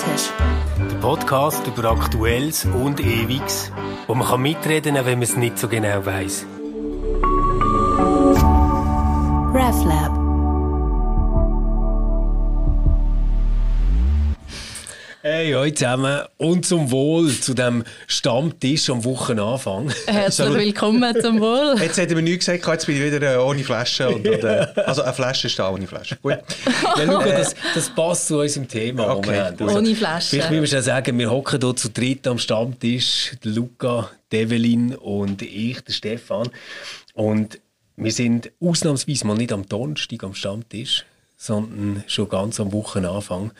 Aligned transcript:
Stammtisch. 0.00 0.30
Der 0.78 0.96
Podcast 0.96 1.66
über 1.66 1.90
Aktuelles 1.90 2.64
und 2.64 3.00
Ewiges, 3.00 3.70
wo 4.06 4.14
man 4.14 4.26
kann 4.26 4.40
mitreden 4.40 4.94
kann, 4.94 5.04
wenn 5.04 5.18
man 5.18 5.22
es 5.22 5.36
nicht 5.36 5.58
so 5.58 5.68
genau 5.68 6.04
weiß. 6.04 6.46
RefLab. 9.52 10.19
Hey, 15.40 15.52
hallo 15.52 15.70
zusammen 15.70 16.20
und 16.36 16.66
zum 16.66 16.90
Wohl 16.90 17.32
zu 17.32 17.54
dem 17.54 17.82
Stammtisch 18.06 18.90
am 18.90 19.02
Wochenanfang. 19.06 19.90
Herzlich 20.06 20.52
willkommen 20.52 21.18
zum 21.18 21.40
Wohl. 21.40 21.76
Jetzt 21.80 21.96
hätten 21.96 22.14
wir 22.14 22.22
nichts 22.22 22.44
gesagt, 22.44 22.66
jetzt 22.66 22.84
bin 22.84 22.96
ich 22.96 23.02
wieder 23.02 23.36
äh, 23.36 23.38
ohne 23.38 23.64
Flasche. 23.64 24.10
Und, 24.10 24.28
und, 24.28 24.44
äh, 24.44 24.66
also 24.84 25.00
eine 25.00 25.14
Flasche 25.14 25.46
ist 25.46 25.58
da 25.58 25.70
ohne 25.70 25.86
Flasche. 25.86 26.16
Gut. 26.16 26.40
Ja, 26.98 27.06
schau, 27.06 27.22
das, 27.22 27.54
das 27.74 27.88
passt 27.88 28.26
zu 28.26 28.38
unserem 28.38 28.68
Thema, 28.68 29.16
Okay, 29.16 29.30
wir 29.30 29.44
haben. 29.46 29.56
gut. 29.56 29.70
Ohne 29.70 29.94
Flasche. 29.94 30.28
Vielleicht 30.28 30.50
müssen 30.50 30.60
wir 30.60 30.68
schon 30.68 30.82
sagen, 30.82 31.18
wir 31.18 31.30
hocken 31.30 31.58
hier 31.58 31.74
zu 31.74 31.88
dritt 31.88 32.26
am 32.26 32.36
Stammtisch. 32.38 33.32
Luca, 33.42 34.10
Develin 34.30 34.94
und 34.94 35.40
ich, 35.40 35.80
der 35.80 35.92
Stefan. 35.94 36.50
Und 37.14 37.58
wir 37.96 38.12
sind 38.12 38.52
ausnahmsweise 38.60 39.26
mal 39.26 39.38
nicht 39.38 39.52
am 39.52 39.66
Donnerstag 39.66 40.22
am 40.22 40.34
Stammtisch, 40.34 41.06
sondern 41.38 42.04
schon 42.08 42.28
ganz 42.28 42.60
am 42.60 42.74
Wochenanfang, 42.74 43.52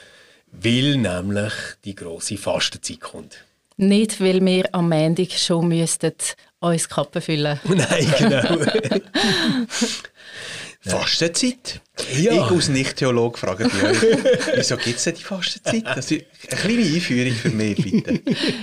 weil 0.53 0.97
nämlich 0.97 1.53
die 1.85 1.95
grosse 1.95 2.37
Fastenzeit 2.37 3.01
kommt. 3.01 3.45
Nicht, 3.77 4.21
weil 4.21 4.45
wir 4.45 4.75
am 4.75 4.89
Montag 4.91 5.33
schon 5.33 5.69
müssten 5.69 6.13
uns 6.59 6.83
die 6.83 6.95
Kappe 6.95 7.21
füllen 7.21 7.59
Nein, 7.69 8.15
genau. 8.19 8.59
Fastenzeit? 10.83 11.81
Ja. 12.17 12.33
Ich 12.33 12.41
als 12.41 12.69
Nicht-Theologe 12.71 13.39
frage 13.39 13.65
mich 13.65 13.73
wieso 14.55 14.77
gibt 14.79 14.97
es 14.97 15.05
denn 15.05 15.15
die 15.15 15.23
Fastenzeit? 15.23 15.85
Das 15.85 16.11
ist 16.11 16.25
eine 16.51 16.61
kleine 16.61 16.95
Einführung 16.95 17.35
für 17.35 17.51
mich, 17.51 17.77
bitte. 17.77 18.11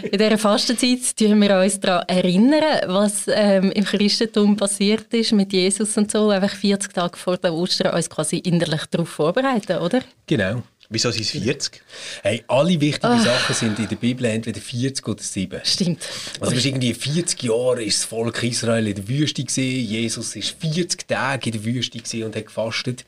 In 0.02 0.18
dieser 0.18 0.38
Fastenzeit 0.40 1.16
tun 1.16 1.40
wir 1.40 1.60
uns 1.60 1.80
daran 1.80 2.08
erinnern, 2.08 2.82
was 2.88 3.26
ähm, 3.28 3.72
im 3.72 3.84
Christentum 3.86 4.58
passiert 4.58 5.14
ist 5.14 5.32
mit 5.32 5.54
Jesus 5.54 5.96
und 5.98 6.10
so. 6.10 6.30
Einfach 6.30 6.56
40 6.56 6.92
Tage 6.92 7.18
vor 7.18 7.38
der 7.38 7.54
Ostern 7.54 7.94
uns 7.94 8.10
quasi 8.10 8.38
innerlich 8.38 8.86
darauf 8.88 9.10
vorbereiten, 9.10 9.78
oder? 9.78 10.02
genau. 10.26 10.64
Wieso 10.90 11.12
sind 11.12 11.24
es 11.24 11.32
40? 11.32 11.82
Hey, 12.24 12.44
alle 12.48 12.80
wichtigen 12.80 13.22
Sachen 13.22 13.54
sind 13.54 13.78
in 13.78 13.90
der 13.90 13.98
Bibel 13.98 14.26
entweder 14.26 14.62
40 14.62 15.06
oder 15.06 15.22
7. 15.22 15.60
Stimmt. 15.66 16.08
Also 16.40 16.54
es 16.54 16.60
ist 16.60 16.66
irgendwie 16.66 16.94
40 16.94 17.44
Jahre 17.44 17.84
ist 17.84 18.00
das 18.00 18.06
Volk 18.06 18.42
Israel 18.44 18.88
in 18.88 18.96
der 18.96 19.08
Wüste 19.08 19.44
gewesen. 19.44 19.64
Jesus 19.86 20.36
ist 20.38 20.56
40 20.60 21.06
Tage 21.06 21.50
in 21.50 21.52
der 21.52 21.66
Wüste 21.66 21.98
gewesen 21.98 22.24
und 22.24 22.36
hat 22.38 22.46
gefastet. 22.46 23.04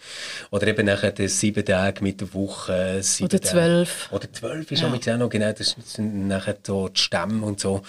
Oder 0.51 0.67
eben 0.67 0.87
nachher 0.87 1.11
die 1.13 1.29
sieben 1.29 1.63
Tage 1.63 2.03
mit 2.03 2.19
der 2.19 2.33
Woche. 2.33 3.01
Oder 3.21 3.29
Tage. 3.29 3.41
zwölf. 3.41 4.09
Oder 4.11 4.33
zwölf 4.33 4.71
ist 4.71 4.81
Ja. 4.81 4.93
ja. 4.93 5.13
auch 5.15 5.19
noch, 5.19 5.29
genau. 5.29 5.53
Das 5.53 5.75
sind 5.85 6.27
nachher 6.27 6.57
so 6.61 6.89
die 6.89 6.99
Stämme 6.99 7.45
und 7.45 7.61
so. 7.61 7.81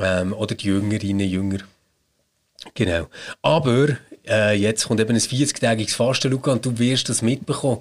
Ähm, 0.00 0.32
oder 0.32 0.54
die 0.54 0.66
Jüngerinnen, 0.66 1.28
Jünger. 1.28 1.58
Genau. 2.74 3.08
Aber 3.42 3.96
äh, 4.28 4.56
jetzt 4.56 4.86
kommt 4.86 5.00
eben 5.00 5.14
ein 5.14 5.20
40-tägiges 5.20 5.96
Fasten, 5.96 6.30
Luca, 6.30 6.52
und 6.52 6.64
du 6.64 6.78
wirst 6.78 7.08
das 7.08 7.22
mitbekommen 7.22 7.80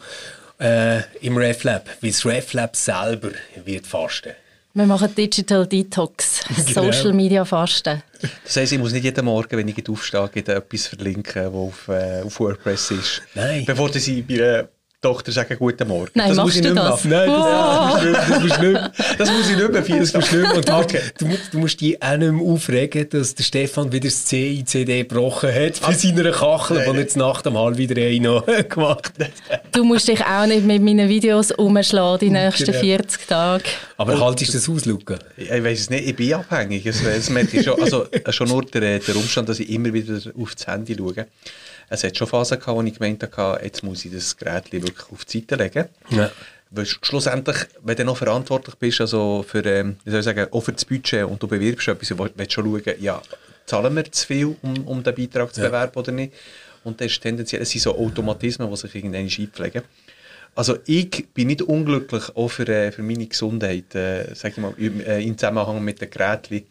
äh, 0.60 1.02
im 1.22 1.38
RefLab, 1.38 1.88
weil 2.02 2.10
das 2.12 2.26
RefLab 2.26 2.76
selber 2.76 3.32
wird 3.64 3.88
fasten. 3.88 4.34
Wir 4.74 4.86
machen 4.86 5.14
Digital 5.16 5.66
Detox, 5.66 6.42
Genau. 6.56 6.92
Social 6.92 7.14
Media 7.14 7.44
Fasten. 7.44 8.04
Das 8.44 8.56
heisst, 8.56 8.72
ich 8.74 8.80
muss 8.80 8.92
nicht 8.92 9.04
jeden 9.04 9.26
Morgen, 9.26 9.58
wenn 9.58 9.68
ich 9.68 9.90
aufstehe, 9.90 10.30
etwas 10.36 10.88
verlinken, 10.88 11.46
das 11.46 11.54
auf, 11.54 11.88
äh, 11.88 12.22
auf 12.22 12.40
WordPress 12.40 12.92
ist. 12.92 13.22
Nein. 13.34 13.66
Bevor 13.66 13.92
sie 13.94 14.22
bei 14.22 14.36
einer 14.36 14.70
Tochter 15.02 15.32
sagen, 15.32 15.56
guten 15.58 15.88
Morgen. 15.88 16.12
Nein, 16.14 16.28
das 16.30 16.38
muss 16.38 16.56
ich 16.58 16.62
nicht 16.62 16.74
mehr 16.74 16.84
das? 16.84 17.06
machen. 17.06 17.10
Nein, 17.10 17.30
das, 17.30 17.50
musst 17.50 18.02
du 18.04 18.10
nicht, 18.10 18.20
das 18.20 18.40
musst 18.42 18.60
du 18.60 18.68
nicht. 18.68 19.20
Das 19.20 19.32
muss 19.32 19.50
ich 19.50 19.56
nicht 19.58 19.72
mehr 19.72 19.84
40 19.84 20.00
Das 20.00 20.14
musst 20.14 20.32
du 20.34 20.38
nicht. 20.42 20.56
Und 20.58 20.68
du, 20.70 20.74
Okay. 20.74 21.02
du, 21.18 21.26
musst, 21.28 21.54
du 21.54 21.60
musst 21.60 21.82
dich 21.82 22.04
auch 22.04 22.18
nicht 22.18 22.32
mehr 22.34 22.46
aufregen, 22.46 23.10
dass 23.10 23.34
der 23.36 23.44
Stefan 23.44 23.92
wieder 23.94 24.10
das 24.10 24.26
C 24.26 24.56
in 24.56 24.66
CD 24.66 25.04
gebrochen 25.04 25.54
hat 25.54 25.80
bei 25.82 25.94
seiner 25.94 26.32
Kachel, 26.32 26.82
die 26.84 26.90
er 26.90 26.96
jetzt 26.96 27.16
Nacht 27.16 27.48
um 27.48 27.58
halb 27.58 27.78
wieder 27.78 28.02
ein 28.02 28.22
noch 28.22 28.46
gemacht 28.70 29.14
hat. 29.20 29.62
Du 29.72 29.86
musst 29.86 30.08
dich 30.10 30.22
auch 30.26 30.46
nicht 30.46 30.66
mit 30.66 30.82
meinen 30.82 31.08
Videos 31.08 31.52
umschlagen 31.52 32.20
die 32.20 32.30
nächsten 32.32 32.66
Genau. 32.66 32.80
40 32.80 33.28
Tage. 33.28 33.64
Aber 33.96 34.20
haltest 34.20 34.54
du 34.54 34.58
das 34.58 34.68
aus, 34.70 34.86
Luca? 34.86 35.18
Ich 35.38 35.50
weiß 35.50 35.80
es 35.80 35.90
nicht, 35.90 36.08
ich 36.10 36.16
bin 36.16 36.34
abhängig. 36.34 36.86
Es, 36.86 37.02
es 37.06 37.30
merke 37.30 37.58
ich 37.58 37.66
schon, 37.66 37.82
also, 37.82 38.06
schon 38.32 38.50
nur 38.50 38.66
der, 38.66 39.00
der 39.00 39.16
Umstand, 39.16 39.48
dass 39.48 39.60
ich 39.62 39.70
immer 39.70 39.94
wieder 39.94 40.16
auf 40.38 40.56
das 40.56 40.68
Handy 40.68 40.94
schaue. 40.98 41.28
Es 41.90 42.04
hat 42.04 42.16
schon 42.18 42.28
Phasen 42.28 42.60
gehabt, 42.60 42.78
wo 42.78 42.82
ich 42.84 42.94
gemeint 42.94 43.28
habe, 43.38 43.64
jetzt 43.64 43.84
muss 43.84 44.06
ich 44.06 44.12
das 44.12 44.38
Gerät 44.38 44.72
wirklich 44.72 45.12
auf 45.12 45.26
die 45.26 45.40
Seite 45.40 45.56
legen. 45.56 45.86
Ja. 46.12 46.30
Weil 46.72 46.86
sch- 46.86 47.00
schlussendlich, 47.02 47.58
wenn 47.82 47.98
du 47.98 48.06
noch 48.06 48.18
verantwortlich 48.18 48.76
bist, 48.76 49.02
also 49.02 49.44
für, 49.48 49.66
ähm, 49.66 49.96
wie 50.06 50.12
soll 50.12 50.20
ich 50.20 50.26
sagen, 50.26 50.46
auch 50.52 50.62
für 50.62 50.74
das 50.74 50.86
Budget 50.86 51.24
und 51.26 51.42
du 51.42 51.48
bewirbst 51.48 51.88
etwas, 51.88 52.12
und 52.12 52.32
willst 52.36 52.54
schon 52.54 52.66
schauen, 52.66 52.94
ja, 53.00 53.22
zahlen 53.66 53.96
wir 53.96 54.12
zu 54.12 54.28
viel, 54.28 54.56
um, 54.62 54.88
um 54.88 55.04
den 55.04 55.16
Beitrag 55.16 55.54
zu 55.54 55.62
Ja. 55.62 55.68
bewerben 55.68 55.98
oder 56.00 56.12
nicht? 56.12 56.34
Und 56.84 57.02
das 57.02 57.08
ist 57.08 57.22
tendenziell, 57.22 57.62
es 57.64 57.72
sind 57.72 57.82
so 57.82 57.98
Automatismen, 57.98 58.70
die 58.70 58.78
sich 58.78 58.94
irgendwann 58.96 59.22
einpflegen. 59.24 59.82
Also 60.56 60.78
ich 60.86 61.28
bin 61.34 61.48
nicht 61.48 61.62
unglücklich, 61.64 62.36
auch 62.36 62.50
für, 62.50 62.68
äh, 62.68 62.92
für 62.92 63.02
meine 63.02 63.26
Gesundheit, 63.28 63.94
äh, 63.96 64.34
sag 64.36 64.52
ich 64.52 64.58
mal, 64.58 64.74
im, 64.78 65.00
äh, 65.02 65.22
im 65.22 65.38
Zusammenhang 65.38 65.84
mit 65.84 66.02
den 66.02 66.10
Geräten, 66.10 66.64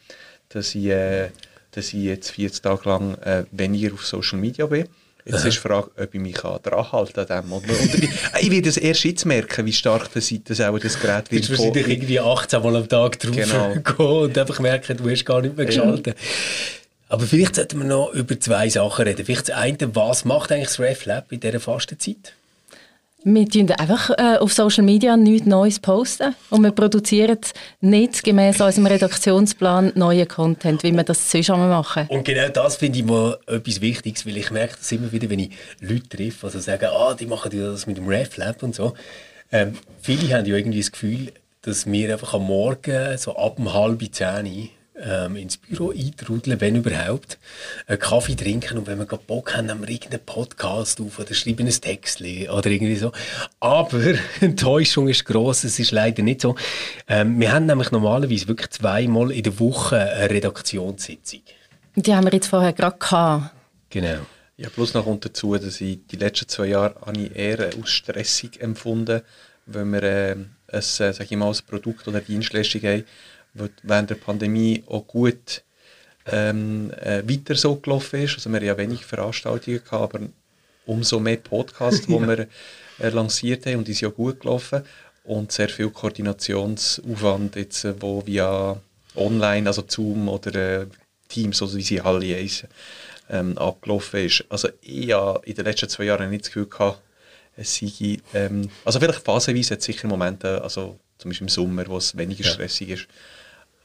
dass 0.50 0.74
ich, 0.74 0.86
äh, 0.86 1.30
dass 1.72 1.88
ich 1.88 2.04
jetzt 2.04 2.30
40 2.30 2.62
Tage 2.62 2.88
lang 2.88 3.14
äh, 3.18 3.44
weniger 3.50 3.94
auf 3.94 4.06
Social 4.06 4.38
Media 4.38 4.66
bin. 4.66 4.86
Jetzt 5.28 5.44
ist 5.44 5.54
die 5.56 5.60
Frage, 5.60 5.90
ob 5.96 6.14
ich 6.14 6.20
mich 6.20 6.36
dran 6.36 6.92
halten 6.92 7.12
kann. 7.26 7.30
an 7.30 7.42
dem. 7.44 7.52
Oder, 7.52 7.64
oder 7.66 7.94
ich, 7.94 8.10
ich 8.40 8.50
werde 8.50 8.68
es 8.68 8.76
erst 8.76 9.04
jetzt 9.04 9.24
merken, 9.26 9.66
wie 9.66 9.72
stark 9.72 10.12
das, 10.14 10.32
das, 10.44 10.60
auch 10.60 10.78
das 10.78 10.98
Gerät 10.98 11.26
Du 11.30 11.36
wirst 11.36 11.48
wird 11.50 11.58
wahrscheinlich 11.60 11.88
irgendwie 11.88 12.20
18 12.20 12.62
Mal 12.62 12.76
am 12.76 12.88
Tag 12.88 13.18
drauf 13.18 13.36
Genau. 13.36 13.74
gehen 13.96 14.06
und 14.06 14.38
einfach 14.38 14.60
merken, 14.60 14.96
du 14.96 15.10
hast 15.10 15.24
gar 15.24 15.40
nicht 15.42 15.56
mehr 15.56 15.66
geschaltet. 15.66 16.16
Aber 17.10 17.24
vielleicht 17.24 17.54
sollten 17.56 17.78
wir 17.78 17.86
noch 17.86 18.12
über 18.12 18.38
zwei 18.38 18.68
Sachen 18.68 19.04
reden. 19.06 19.24
Vielleicht 19.24 19.48
das 19.48 19.56
eine, 19.56 19.94
was 19.94 20.24
macht 20.24 20.52
eigentlich 20.52 20.68
das 20.68 20.80
RefLab 20.80 21.32
in 21.32 21.40
dieser 21.40 21.60
Fastenzeit? 21.60 22.34
Wir 23.24 23.48
tun 23.48 23.68
einfach 23.72 24.10
äh, 24.10 24.36
auf 24.38 24.52
Social 24.52 24.84
Media 24.84 25.16
nichts 25.16 25.44
Neues 25.44 25.80
posten 25.80 26.36
und 26.50 26.62
wir 26.62 26.70
produzieren 26.70 27.38
nicht 27.80 28.22
gemäß 28.22 28.60
unserem 28.60 28.86
Redaktionsplan 28.86 29.90
neuen 29.96 30.28
Content, 30.28 30.84
wie 30.84 30.92
wir 30.92 31.02
das 31.02 31.28
sonst 31.28 31.48
machen. 31.48 32.06
Und 32.10 32.24
genau 32.24 32.48
das 32.48 32.76
finde 32.76 33.00
ich 33.00 33.04
mal 33.04 33.36
etwas 33.48 33.80
Wichtiges, 33.80 34.24
weil 34.24 34.36
ich 34.36 34.52
merke 34.52 34.76
das 34.78 34.92
immer 34.92 35.10
wieder, 35.10 35.28
wenn 35.30 35.40
ich 35.40 35.50
Leute 35.80 36.08
treffe, 36.08 36.46
also 36.46 36.60
sagen, 36.60 36.90
ah, 36.92 37.14
die 37.14 37.26
machen 37.26 37.50
das 37.58 37.88
mit 37.88 37.96
dem 37.96 38.06
RefLab 38.06 38.62
und 38.62 38.76
so. 38.76 38.94
Ähm, 39.50 39.72
viele 40.00 40.36
haben 40.36 40.46
ja 40.46 40.54
irgendwie 40.54 40.78
das 40.78 40.92
Gefühl, 40.92 41.32
dass 41.62 41.90
wir 41.90 42.12
einfach 42.12 42.34
am 42.34 42.46
Morgen 42.46 43.18
so 43.18 43.36
ab 43.36 43.58
um 43.58 43.74
halb 43.74 44.00
zehn 44.14 44.70
ähm, 45.02 45.36
ins 45.36 45.56
Büro 45.56 45.90
eintrudeln, 45.90 46.60
wenn 46.60 46.76
überhaupt, 46.76 47.38
einen 47.86 47.98
Kaffee 47.98 48.34
trinken 48.34 48.78
und 48.78 48.86
wenn 48.86 48.98
wir 48.98 49.06
gerade 49.06 49.22
Bock 49.26 49.54
haben, 49.54 49.66
nehmen 49.66 49.82
wir 49.82 49.88
irgendeinen 49.88 50.24
Podcast 50.24 51.00
auf 51.00 51.18
oder 51.18 51.34
schreiben 51.34 51.66
ein 51.66 51.72
Text 51.72 52.20
oder 52.20 52.66
irgendwie 52.66 52.96
so. 52.96 53.12
Aber 53.60 53.98
die 54.12 54.18
Enttäuschung 54.40 55.08
ist 55.08 55.24
gross, 55.24 55.64
es 55.64 55.78
ist 55.78 55.92
leider 55.92 56.22
nicht 56.22 56.40
so. 56.40 56.56
Ähm, 57.06 57.38
wir 57.40 57.52
haben 57.52 57.66
nämlich 57.66 57.90
normalerweise 57.90 58.48
wirklich 58.48 58.70
zweimal 58.70 59.30
in 59.30 59.42
der 59.42 59.58
Woche 59.60 59.98
eine 59.98 60.30
Redaktionssitzung. 60.30 61.40
Die 61.96 62.14
haben 62.14 62.24
wir 62.24 62.32
jetzt 62.32 62.48
vorher 62.48 62.72
gerade 62.72 62.98
gehabt. 62.98 63.50
Genau. 63.90 64.18
Ja, 64.56 64.68
plus 64.70 64.92
noch 64.92 65.04
kommt 65.04 65.24
dazu, 65.24 65.56
dass 65.56 65.80
ich 65.80 66.00
die 66.10 66.16
letzten 66.16 66.48
zwei 66.48 66.66
Jahre 66.66 66.96
habe 67.06 67.20
ich 67.20 67.36
eher 67.36 67.60
als 67.60 67.90
stressig 67.90 68.60
empfunden, 68.60 69.22
wenn 69.66 69.92
wir 69.92 70.02
äh, 70.02 70.32
ein, 70.32 70.56
äh, 70.66 70.80
sag 70.80 71.20
ich 71.20 71.36
mal, 71.36 71.48
ein 71.48 71.58
Produkt 71.68 72.08
oder 72.08 72.18
eine 72.18 72.26
Dienstleistung 72.26 72.82
haben, 72.82 73.04
was 73.58 73.70
während 73.82 74.10
der 74.10 74.16
Pandemie 74.16 74.82
auch 74.86 75.06
gut 75.06 75.62
ähm, 76.30 76.90
äh, 77.00 77.22
weiter 77.28 77.54
so 77.54 77.76
gelaufen 77.76 78.22
ist. 78.22 78.34
Also 78.34 78.50
wir 78.50 78.58
haben 78.58 78.66
ja 78.66 78.76
wenig 78.78 79.04
Veranstaltungen 79.04 79.82
gehabt, 79.82 80.14
aber 80.14 80.26
umso 80.86 81.20
mehr 81.20 81.36
Podcasts, 81.36 82.06
die 82.06 82.12
wir 82.20 82.46
äh, 82.98 83.08
lanciert 83.10 83.66
haben 83.66 83.76
und 83.76 83.88
die 83.88 83.92
sind 83.92 84.02
ja 84.02 84.14
gut 84.14 84.40
gelaufen 84.40 84.82
und 85.24 85.52
sehr 85.52 85.68
viel 85.68 85.90
Koordinationsaufwand 85.90 87.56
jetzt, 87.56 87.84
äh, 87.84 87.94
wo 88.00 88.24
via 88.26 88.80
online, 89.14 89.66
also 89.66 89.84
Zoom 89.86 90.28
oder 90.28 90.54
äh, 90.82 90.86
Teams, 91.28 91.60
also 91.60 91.76
wie 91.76 91.82
sie 91.82 92.00
alle 92.00 92.34
heißen, 92.36 92.68
ähm, 93.30 93.58
abgelaufen 93.58 94.24
ist. 94.24 94.44
Also 94.48 94.68
ich 94.80 95.12
habe 95.12 95.44
in 95.46 95.54
den 95.54 95.64
letzten 95.64 95.88
zwei 95.88 96.04
Jahren 96.04 96.30
nicht 96.30 96.44
das 96.44 96.48
Gefühl 96.52 96.66
gehabt, 96.66 97.00
es 97.56 97.74
sei, 97.74 98.18
ähm, 98.34 98.70
also 98.84 99.00
vielleicht 99.00 99.24
phasenweise 99.24 99.74
hat 99.74 99.80
es 99.80 99.86
sicher 99.86 100.06
Momente, 100.08 100.62
also 100.62 100.98
zum 101.18 101.30
Beispiel 101.30 101.46
im 101.46 101.48
Sommer, 101.50 101.86
wo 101.88 101.96
es 101.96 102.16
weniger 102.16 102.44
Ja. 102.44 102.50
stressig 102.52 102.88
ist, 102.90 103.08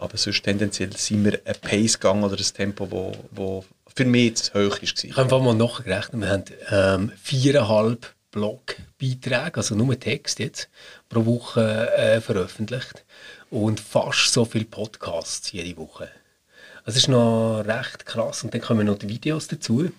aber 0.03 0.17
sonst 0.17 0.43
tendenziell 0.43 0.95
sind 0.95 1.23
wir 1.25 1.39
ein 1.45 1.55
Pace 1.61 1.99
gegangen 1.99 2.23
oder 2.23 2.37
ein 2.37 2.53
Tempo, 2.53 2.89
wo, 2.91 3.11
wo 3.31 3.65
für 3.95 4.05
mich 4.05 4.35
zu 4.35 4.53
hoch 4.53 4.77
Ich 4.81 4.93
war. 5.09 5.11
habe 5.11 5.21
einfach 5.23 5.41
mal 5.41 5.55
nachgerechnet, 5.55 6.21
wir 6.21 6.29
haben 6.29 6.43
ähm, 6.69 7.11
viereinhalb 7.21 8.13
Blogbeiträge, 8.31 9.57
also 9.57 9.75
nur 9.75 9.99
Text 9.99 10.39
jetzt, 10.39 10.69
pro 11.09 11.25
Woche 11.25 11.91
äh, 11.95 12.19
veröffentlicht 12.19 13.05
und 13.49 13.79
fast 13.79 14.33
so 14.33 14.43
viele 14.45 14.65
Podcasts 14.65 15.51
jede 15.51 15.77
Woche. 15.77 16.09
Also 16.85 16.85
Das 16.85 16.95
ist 16.97 17.07
noch 17.07 17.61
recht 17.65 18.05
krass 18.05 18.43
und 18.43 18.53
dann 18.53 18.61
kommen 18.61 18.87
noch 18.87 18.97
die 18.97 19.07
Videos 19.07 19.47
dazu. 19.47 19.91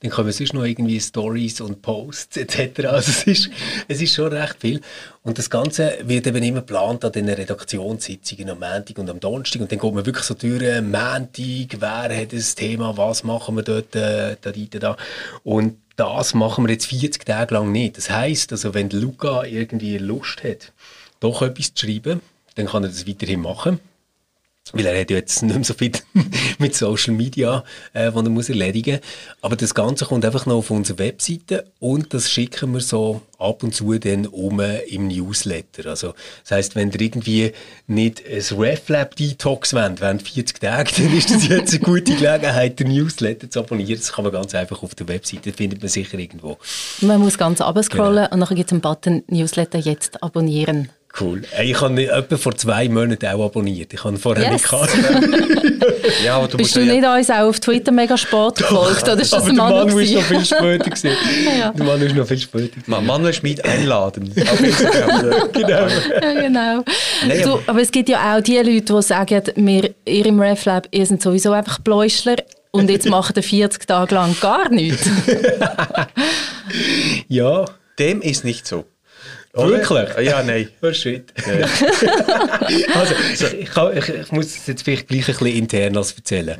Dann 0.00 0.10
kommen 0.10 0.32
sonst 0.32 0.52
noch 0.52 0.64
irgendwie 0.64 1.00
Stories 1.00 1.60
und 1.60 1.82
Posts 1.82 2.36
etc. 2.36 2.86
Also 2.86 3.10
es 3.10 3.26
ist, 3.26 3.50
es 3.88 4.00
ist 4.00 4.14
schon 4.14 4.32
recht 4.32 4.56
viel. 4.60 4.80
Und 5.22 5.38
das 5.38 5.50
Ganze 5.50 5.98
wird 6.04 6.26
eben 6.26 6.42
immer 6.42 6.60
geplant 6.60 7.04
an 7.04 7.12
den 7.12 7.28
Redaktionssitzungen 7.28 8.50
am 8.50 8.60
Montag 8.60 8.98
und 8.98 9.10
am 9.10 9.20
Donnerstag. 9.20 9.62
Und 9.62 9.72
dann 9.72 9.78
geht 9.78 9.94
man 9.94 10.06
wirklich 10.06 10.24
so 10.24 10.34
durch, 10.34 10.62
Montag, 10.82 11.80
wer 11.80 12.20
hat 12.20 12.32
das 12.32 12.54
Thema, 12.54 12.96
was 12.96 13.24
machen 13.24 13.56
wir 13.56 13.62
dort, 13.62 13.94
äh, 13.96 14.36
da, 14.40 14.52
da, 14.52 14.78
da. 14.78 14.96
Und 15.44 15.78
das 15.96 16.34
machen 16.34 16.66
wir 16.66 16.72
jetzt 16.72 16.86
40 16.86 17.24
Tage 17.24 17.54
lang 17.54 17.72
nicht. 17.72 17.96
Das 17.96 18.10
heisst, 18.10 18.52
also 18.52 18.74
wenn 18.74 18.90
Luca 18.90 19.44
irgendwie 19.44 19.98
Lust 19.98 20.44
hat, 20.44 20.72
doch 21.20 21.42
etwas 21.42 21.74
zu 21.74 21.86
schreiben, 21.86 22.20
dann 22.56 22.66
kann 22.66 22.84
er 22.84 22.90
das 22.90 23.06
weiterhin 23.06 23.40
machen. 23.40 23.80
Weil 24.72 24.86
er 24.86 25.00
hat 25.00 25.10
ja 25.10 25.16
jetzt 25.16 25.42
nicht 25.42 25.54
mehr 25.54 25.64
so 25.64 25.74
viel 25.74 25.92
mit 26.58 26.74
Social 26.74 27.14
Media, 27.14 27.62
äh, 27.92 28.10
was 28.12 28.24
er 28.24 28.30
muss 28.30 28.48
erledigen 28.48 28.96
muss. 28.96 29.36
Aber 29.42 29.56
das 29.56 29.74
Ganze 29.74 30.06
kommt 30.06 30.24
einfach 30.24 30.46
noch 30.46 30.56
auf 30.56 30.70
unsere 30.70 30.98
Webseite 30.98 31.66
und 31.78 32.12
das 32.12 32.30
schicken 32.30 32.72
wir 32.72 32.80
so 32.80 33.22
ab 33.38 33.62
und 33.62 33.74
zu 33.74 33.96
dann 33.98 34.26
um 34.26 34.60
im 34.60 35.08
Newsletter. 35.08 35.88
Also, 35.88 36.14
das 36.42 36.50
heisst, 36.50 36.76
wenn 36.76 36.90
ihr 36.90 37.00
irgendwie 37.00 37.52
nicht 37.86 38.22
ein 38.26 38.58
RefLab-Detox 38.58 39.74
wollt 39.74 40.00
während 40.00 40.22
40 40.22 40.60
Tagen, 40.60 40.90
dann 40.96 41.16
ist 41.16 41.30
das 41.30 41.46
jetzt 41.46 41.74
eine 41.74 41.82
gute 41.82 42.16
Gelegenheit, 42.16 42.80
den 42.80 42.88
Newsletter 42.88 43.48
zu 43.50 43.60
abonnieren. 43.60 43.98
Das 43.98 44.12
kann 44.12 44.24
man 44.24 44.32
ganz 44.32 44.54
einfach 44.54 44.82
auf 44.82 44.94
der 44.94 45.08
Webseite, 45.08 45.52
findet 45.52 45.80
man 45.80 45.88
sicher 45.88 46.18
irgendwo. 46.18 46.58
Man 47.00 47.20
muss 47.20 47.38
ganz 47.38 47.60
abscrollen 47.60 48.24
genau. 48.24 48.34
und 48.34 48.40
dann 48.40 48.56
gibt 48.56 48.68
es 48.68 48.72
einen 48.72 48.80
Button 48.80 49.22
Newsletter 49.28 49.78
jetzt 49.78 50.22
abonnieren. 50.22 50.90
Cool. 51.18 51.42
Ich 51.62 51.80
habe 51.80 52.06
etwa 52.10 52.36
vor 52.36 52.54
zwei 52.56 52.88
Monaten 52.88 53.26
auch 53.26 53.46
abonniert. 53.46 53.92
Ich 53.92 54.04
habe 54.04 54.16
vorher 54.16 54.44
yes. 54.44 54.52
nicht 54.52 54.70
gehabt. 54.70 54.90
ja, 56.24 56.36
aber 56.36 56.48
du 56.48 56.58
Bist 56.58 56.76
du 56.76 56.80
nicht 56.80 57.02
ja 57.02 57.16
uns 57.16 57.30
auch 57.30 57.48
auf 57.48 57.60
Twitter 57.60 57.90
mega 57.90 58.16
spät 58.18 58.56
gefolgt? 58.56 59.04
Oder 59.04 59.20
ist 59.20 59.32
das 59.32 59.42
aber 59.42 59.46
der 59.46 59.54
Mann 59.54 59.72
war 59.72 59.84
noch 59.86 59.94
viel 59.94 60.44
später. 60.44 60.90
Gewesen. 60.90 61.10
ja. 61.58 61.70
Der 61.70 61.84
Mann 61.84 62.02
ist 62.02 62.14
noch 62.14 62.26
viel 62.26 62.38
später. 62.38 62.80
Man, 62.86 63.06
Manuel 63.06 63.32
Schmid 63.32 63.64
einladen. 63.64 64.32
genau. 65.52 65.86
Ja, 65.86 66.40
genau. 66.40 66.84
Nein, 67.26 67.42
du, 67.42 67.60
aber 67.66 67.80
es 67.80 67.90
gibt 67.90 68.08
ja 68.08 68.36
auch 68.36 68.42
die 68.42 68.58
Leute, 68.58 68.94
die 68.94 69.02
sagen, 69.02 69.42
wir, 69.56 69.94
ihr 70.04 70.26
im 70.26 70.40
RefLab, 70.40 70.88
ihr 70.90 71.06
seid 71.06 71.22
sowieso 71.22 71.52
einfach 71.52 71.78
Bläuschler 71.78 72.36
und 72.72 72.90
jetzt 72.90 73.08
macht 73.08 73.36
ihr 73.36 73.42
40 73.42 73.86
Tage 73.86 74.14
lang 74.14 74.36
gar 74.40 74.68
nichts. 74.70 75.08
ja. 77.28 77.64
Dem 77.98 78.20
ist 78.20 78.44
nicht 78.44 78.66
so. 78.66 78.84
Wirklich? 79.56 80.26
Ja, 80.26 80.42
nein. 80.42 80.68
Ja. 80.82 80.92
also, 83.00 83.14
ich, 83.58 83.70
kann, 83.70 83.96
ich, 83.96 84.08
ich, 84.08 84.32
muss 84.32 84.46
es 84.46 84.66
jetzt 84.66 84.82
vielleicht 84.82 85.08
gleich 85.08 85.28
ein 85.28 85.34
bisschen 85.34 85.46
intern 85.46 85.94
erzählen. 85.94 86.56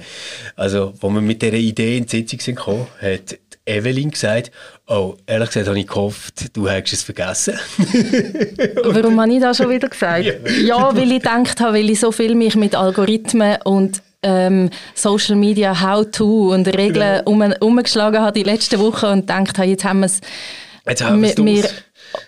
Also, 0.57 0.95
als 1.01 1.03
wir 1.03 1.21
mit 1.21 1.43
dieser 1.43 1.55
Idee 1.55 1.99
in 1.99 2.07
die 2.07 2.11
Sitzung 2.11 2.41
sind 2.41 2.57
gekommen, 2.57 2.87
hat 3.01 3.39
Evelyn 3.67 4.11
gesagt, 4.11 4.51
oh, 4.87 5.17
ehrlich 5.27 5.49
gesagt 5.49 5.67
habe 5.67 5.79
ich 5.79 5.87
gehofft, 5.87 6.57
du 6.57 6.69
hättest 6.69 6.95
es 6.95 7.03
vergessen. 7.03 7.59
Warum 8.85 9.21
habe 9.21 9.33
ich 9.33 9.41
das 9.41 9.57
schon 9.57 9.71
wieder 9.71 9.89
gesagt? 9.89 10.25
Ja, 10.25 10.35
ja 10.65 10.97
weil 10.97 11.11
ich 11.11 11.23
gedacht 11.23 11.61
habe, 11.61 11.79
weil 11.79 11.91
ich 11.91 12.01
so 12.01 12.13
viel 12.13 12.35
mich 12.35 12.55
mit 12.55 12.77
Algorithmen 12.77 13.59
und 13.65 14.03
ähm, 14.23 14.71
Social 14.95 15.37
Media 15.37 15.81
How-To 15.81 16.53
und 16.55 16.69
Regeln 16.69 17.23
um, 17.27 17.43
umgeschlagen 17.61 18.21
habe 18.21 18.33
die 18.33 18.45
letzten 18.45 18.79
Wochen 18.79 19.07
und 19.07 19.21
gedacht 19.27 19.59
habe, 19.59 19.69
jetzt 19.69 19.85
haben 19.85 20.01
wir 20.01 20.07
es 20.07 20.21
Jetzt 20.89 21.05
haben 21.05 21.21
wir 21.21 21.31
es 21.65 21.75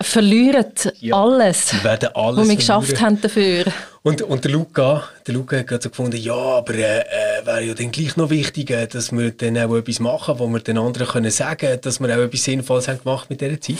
verlieren 0.00 0.72
ja, 1.00 1.14
alles, 1.16 1.82
werden 1.82 2.10
alles 2.14 2.40
was 2.40 2.48
wir 2.48 2.56
geschafft 2.56 3.00
haben 3.00 3.20
dafür. 3.20 3.64
Und, 4.02 4.22
und 4.22 4.44
der 4.44 4.52
Luca, 4.52 5.08
der 5.26 5.34
Luca 5.34 5.58
hat 5.58 5.66
gerade 5.66 5.82
so 5.82 5.90
gefunden, 5.90 6.16
ja, 6.16 6.32
aber 6.32 6.72
äh, 6.74 7.00
äh, 7.00 7.44
wäre 7.44 7.62
ja 7.62 7.74
dann 7.74 7.90
gleich 7.90 8.16
noch 8.16 8.30
wichtig, 8.30 8.74
dass 8.90 9.12
wir 9.12 9.32
dann 9.32 9.58
auch 9.58 9.76
etwas 9.76 9.98
machen, 9.98 10.38
wo 10.38 10.46
wir 10.46 10.60
den 10.60 10.78
anderen 10.78 11.06
können 11.08 11.30
sagen, 11.30 11.78
dass 11.82 11.98
wir 12.00 12.08
auch 12.16 12.22
etwas 12.22 12.44
Sinnvolles 12.44 12.86
haben 12.86 13.02
gemacht 13.02 13.28
mit 13.28 13.40
dieser 13.40 13.60
Zeit. 13.60 13.76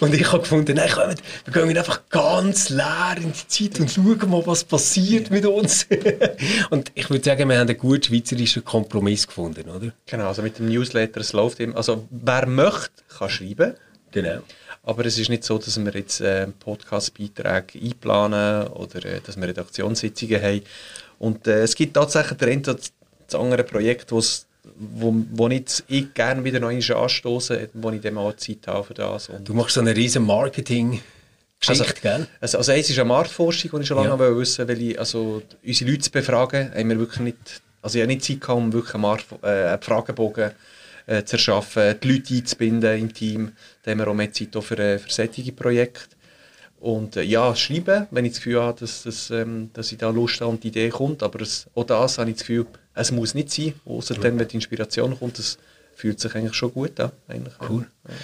Und 0.00 0.14
ich 0.14 0.30
habe 0.30 0.40
gefunden, 0.40 0.76
nein, 0.76 0.88
komm, 0.94 1.12
wir 1.44 1.66
gehen 1.66 1.76
einfach 1.76 2.02
ganz 2.08 2.70
leer 2.70 3.16
in 3.16 3.32
die 3.32 3.48
Zeit 3.48 3.80
und 3.80 3.90
schauen 3.90 4.30
mal, 4.30 4.46
was 4.46 4.64
passiert 4.64 5.30
mit 5.30 5.44
uns. 5.44 5.86
und 6.70 6.92
ich 6.94 7.10
würde 7.10 7.24
sagen, 7.24 7.48
wir 7.48 7.58
haben 7.58 7.68
einen 7.68 7.78
guten 7.78 8.04
schweizerischen 8.04 8.64
Kompromiss 8.64 9.26
gefunden, 9.26 9.68
oder? 9.68 9.92
Genau, 10.06 10.28
also 10.28 10.40
mit 10.40 10.58
dem 10.58 10.68
Newsletter, 10.68 11.20
es 11.20 11.32
läuft 11.32 11.58
eben, 11.60 11.76
also 11.76 12.06
wer 12.10 12.46
möchte, 12.46 12.90
kann 13.18 13.28
schreiben. 13.28 13.74
Genau. 14.12 14.38
Aber 14.88 15.04
es 15.04 15.18
ist 15.18 15.28
nicht 15.28 15.44
so, 15.44 15.58
dass 15.58 15.78
wir 15.78 15.92
jetzt 15.92 16.22
äh, 16.22 16.46
Podcast-Beiträge 16.46 17.78
einplanen 17.78 18.68
oder 18.68 19.04
äh, 19.04 19.20
dass 19.20 19.36
wir 19.36 19.46
Redaktionssitzungen 19.46 20.42
haben. 20.42 20.62
Und 21.18 21.46
äh, 21.46 21.62
es 21.62 21.74
gibt 21.74 21.92
tatsächlich 21.92 22.38
der 22.38 22.56
das 22.56 22.90
andere 23.34 23.64
Projekt, 23.64 24.10
wo, 24.10 24.22
wo 25.32 25.48
ich, 25.48 25.84
ich 25.88 26.14
gerne 26.14 26.42
wieder 26.42 26.56
einmal 26.56 26.80
anstoße, 26.80 27.68
wo 27.74 27.90
ich 27.90 28.00
dann 28.00 28.14
mal 28.14 28.34
Zeit 28.36 28.66
habe 28.66 28.82
für 28.82 28.94
das. 28.94 29.28
Und 29.28 29.46
du 29.46 29.52
machst 29.52 29.74
so 29.74 29.80
eine 29.80 29.94
riesen 29.94 30.24
Marketing- 30.24 31.02
Geschichte, 31.60 32.12
also? 32.12 32.26
Also, 32.40 32.58
also 32.58 32.72
eins 32.72 32.88
ist 32.88 32.98
eine 33.00 33.08
Marktforschung, 33.08 33.72
die 33.74 33.80
ich 33.80 33.88
schon 33.88 33.96
lange 33.96 34.24
ja. 34.24 34.36
wissen 34.36 34.68
weil 34.68 34.80
ich, 34.80 34.98
also 34.98 35.42
unsere 35.66 35.90
Leute 35.90 36.02
zu 36.02 36.10
befragen, 36.12 36.72
haben 36.72 36.88
wir 36.88 36.98
wirklich 37.00 37.18
nicht, 37.18 37.36
also 37.82 37.98
ich 37.98 38.02
habe 38.02 38.12
nicht 38.12 38.24
Zeit 38.24 38.40
gehabt, 38.40 38.58
um 38.58 38.72
wirklich 38.72 38.94
einen, 38.94 39.02
Markt, 39.02 39.26
äh, 39.42 39.46
einen 39.46 39.82
Fragebogen 39.82 40.52
äh, 41.08 41.24
zu 41.24 41.36
erschaffen, 41.36 41.94
die 42.02 42.12
Leute 42.12 42.34
einzubinden 42.34 42.98
im 42.98 43.12
Team. 43.12 43.52
Da 43.82 43.90
haben 43.90 43.98
wir 43.98 44.08
auch 44.08 44.14
mehr 44.14 44.32
Zeit 44.32 44.56
für, 44.60 44.78
äh, 44.78 44.98
für 44.98 45.10
solche 45.10 45.52
Projekte. 45.52 46.16
Und 46.80 47.16
äh, 47.16 47.22
ja, 47.22 47.56
schreiben, 47.56 48.06
wenn 48.10 48.24
ich 48.24 48.32
das 48.32 48.40
Gefühl 48.40 48.60
habe, 48.60 48.78
dass, 48.78 49.02
dass, 49.02 49.30
ähm, 49.30 49.70
dass 49.72 49.90
ich 49.90 49.98
da 49.98 50.10
Lust 50.10 50.40
habe 50.40 50.50
und 50.50 50.62
die 50.62 50.68
Idee 50.68 50.90
kommt. 50.90 51.22
Aber 51.22 51.40
es, 51.40 51.66
auch 51.74 51.84
das 51.84 52.18
habe 52.18 52.30
ich 52.30 52.36
das 52.36 52.46
Gefühl, 52.46 52.66
es 52.94 53.10
muss 53.10 53.34
nicht 53.34 53.50
sein. 53.50 53.74
Außer 53.84 54.14
ja. 54.14 54.20
dann, 54.20 54.38
wenn 54.38 54.46
die 54.46 54.56
Inspiration 54.56 55.18
kommt, 55.18 55.38
das 55.38 55.58
fühlt 55.94 56.20
sich 56.20 56.34
eigentlich 56.34 56.54
schon 56.54 56.72
gut 56.72 57.00
an. 57.00 57.10
Eigentlich. 57.26 57.54
Cool. 57.68 57.86
Ja. 58.06 58.14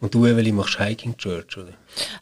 Und 0.00 0.12
du, 0.12 0.26
Evelyn, 0.26 0.56
machst 0.56 0.80
Hiking 0.80 1.16
Church, 1.16 1.56
oder? 1.56 1.72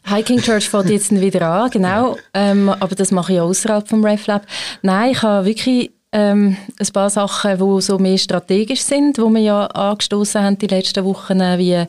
Hiking 0.03 0.39
Church 0.39 0.69
fängt 0.69 0.91
jetzt 0.91 1.09
wieder 1.19 1.47
an, 1.49 1.71
genau. 1.71 2.15
Ähm, 2.31 2.69
aber 2.69 2.93
das 2.93 3.09
mache 3.09 3.33
ich 3.33 3.39
außerhalb 3.39 3.89
vom 3.89 4.05
RefLab. 4.05 4.45
Nein, 4.83 5.11
ich 5.11 5.23
habe 5.23 5.47
wirklich 5.47 5.91
ähm, 6.11 6.57
ein 6.79 6.87
paar 6.93 7.09
Sachen, 7.09 7.57
die 7.57 7.81
so 7.81 7.97
mehr 7.97 8.17
strategisch 8.17 8.81
sind, 8.81 9.17
wo 9.17 9.29
wir 9.29 9.41
ja 9.41 9.65
angestoßen 9.67 10.41
haben 10.41 10.57
die 10.57 10.67
letzten 10.67 11.05
Wochen, 11.05 11.39
wie 11.39 11.85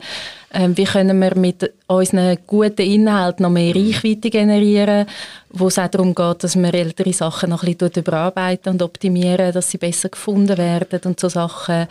ähm, 0.53 0.77
wie 0.77 0.83
können 0.83 1.19
wir 1.19 1.35
mit 1.35 1.73
unseren 1.87 2.37
guten 2.45 2.83
Inhalten 2.83 3.43
noch 3.43 3.49
mehr 3.49 3.75
Reichweite 3.75 4.29
generieren, 4.29 5.07
wo 5.49 5.67
es 5.67 5.79
auch 5.79 5.87
darum 5.87 6.13
geht, 6.13 6.43
dass 6.43 6.55
wir 6.55 6.73
ältere 6.73 7.11
Sachen 7.11 7.49
noch 7.49 7.63
ein 7.63 7.75
bisschen 7.75 8.03
überarbeiten 8.03 8.73
und 8.73 8.81
optimieren, 8.83 9.51
dass 9.51 9.71
sie 9.71 9.79
besser 9.79 10.09
gefunden 10.09 10.57
werden 10.57 11.01
und 11.05 11.19
so 11.19 11.27
Sachen. 11.27 11.87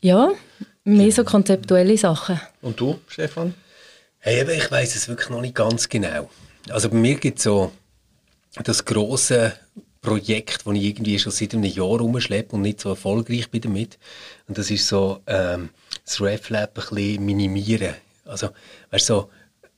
Ja, 0.00 0.30
mehr 0.84 1.10
so 1.10 1.24
konzeptuelle 1.24 1.98
Sachen. 1.98 2.40
Und 2.62 2.78
du, 2.78 3.00
Stefan? 3.08 3.54
Hey, 4.20 4.46
ich 4.56 4.70
weiß 4.70 4.94
es 4.94 5.08
wirklich 5.08 5.30
noch 5.30 5.40
nicht 5.40 5.56
ganz 5.56 5.88
genau. 5.88 6.30
Also 6.68 6.90
bei 6.90 6.96
mir 6.96 7.16
gibt 7.16 7.38
es 7.38 7.44
so 7.44 7.72
das 8.62 8.84
große 8.84 9.52
Projekt, 10.00 10.66
das 10.66 10.74
ich 10.74 10.84
irgendwie 10.84 11.18
schon 11.18 11.32
seit 11.32 11.54
einem 11.54 11.64
Jahr 11.64 11.98
rumschleppe 11.98 12.56
und 12.56 12.62
nicht 12.62 12.80
so 12.80 12.90
erfolgreich 12.90 13.50
bin 13.50 13.60
damit. 13.62 13.98
Und 14.48 14.56
das 14.58 14.70
ist 14.70 14.88
so 14.88 15.20
ähm, 15.26 15.70
das 16.04 16.20
RefLab 16.20 16.78
ein 16.78 16.84
bisschen 16.96 17.24
minimieren. 17.24 17.94
Also, 18.24 18.50
weißt 18.90 19.06
so, 19.06 19.30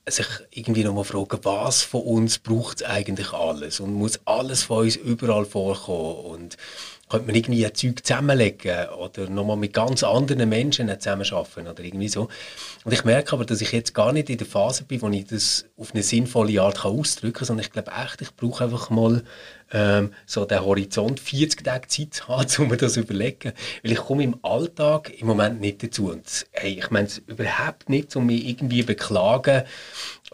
sich 0.09 0.26
irgendwie 0.50 0.83
nochmal 0.83 1.05
fragen, 1.05 1.38
was 1.43 1.83
von 1.83 2.02
uns 2.02 2.38
braucht 2.38 2.81
es 2.81 2.87
eigentlich 2.87 3.33
alles 3.33 3.79
und 3.79 3.95
muss 3.95 4.21
alles 4.25 4.64
von 4.64 4.85
uns 4.85 4.97
überall 4.97 5.45
vorkommen 5.45 6.25
und 6.25 6.57
könnte 7.09 7.26
man 7.26 7.37
irgendwie 7.37 7.64
ein 7.64 7.75
Zeug 7.75 8.05
zusammenlegen 8.05 8.88
oder 8.99 9.29
nochmal 9.29 9.57
mit 9.57 9.75
ganz 9.75 10.02
anderen 10.02 10.49
Menschen 10.49 10.88
zusammenarbeiten 10.99 11.69
oder 11.69 11.85
irgendwie 11.85 12.09
so. 12.09 12.29
Und 12.85 12.93
ich 12.93 13.05
merke 13.05 13.35
aber, 13.35 13.45
dass 13.45 13.61
ich 13.61 13.71
jetzt 13.71 13.95
gar 13.95 14.12
nicht 14.12 14.31
in 14.31 14.38
der 14.38 14.47
Phase 14.47 14.85
bin, 14.85 15.02
wo 15.02 15.09
ich 15.09 15.26
das 15.26 15.67
auf 15.76 15.93
eine 15.93 16.02
sinnvolle 16.02 16.61
Art 16.61 16.85
ausdrücken 16.85 17.35
kann, 17.35 17.47
sondern 17.47 17.67
ich 17.67 17.73
glaube 17.73 17.93
echt, 17.93 18.23
ich 18.23 18.35
brauche 18.35 18.64
einfach 18.64 18.91
mal 18.91 19.23
ähm, 19.73 20.12
so 20.26 20.45
den 20.45 20.64
Horizont 20.64 21.19
40 21.19 21.64
Tage 21.64 21.88
Zeit 21.88 22.14
zu 22.14 22.29
haben, 22.29 22.49
um 22.59 22.69
mir 22.69 22.76
das 22.76 22.95
zu 22.95 23.00
überlegen. 23.00 23.52
Weil 23.83 23.93
ich 23.93 23.99
komme 23.99 24.25
im 24.25 24.37
Alltag 24.43 25.12
im 25.19 25.26
Moment 25.26 25.61
nicht 25.61 25.83
dazu. 25.83 26.11
Und 26.11 26.47
hey, 26.52 26.79
ich 26.79 26.91
meine 26.91 27.07
es 27.07 27.19
überhaupt 27.26 27.88
nicht, 27.88 28.14
um 28.17 28.26
mich 28.26 28.47
irgendwie 28.47 28.83
beklagen 28.83 29.62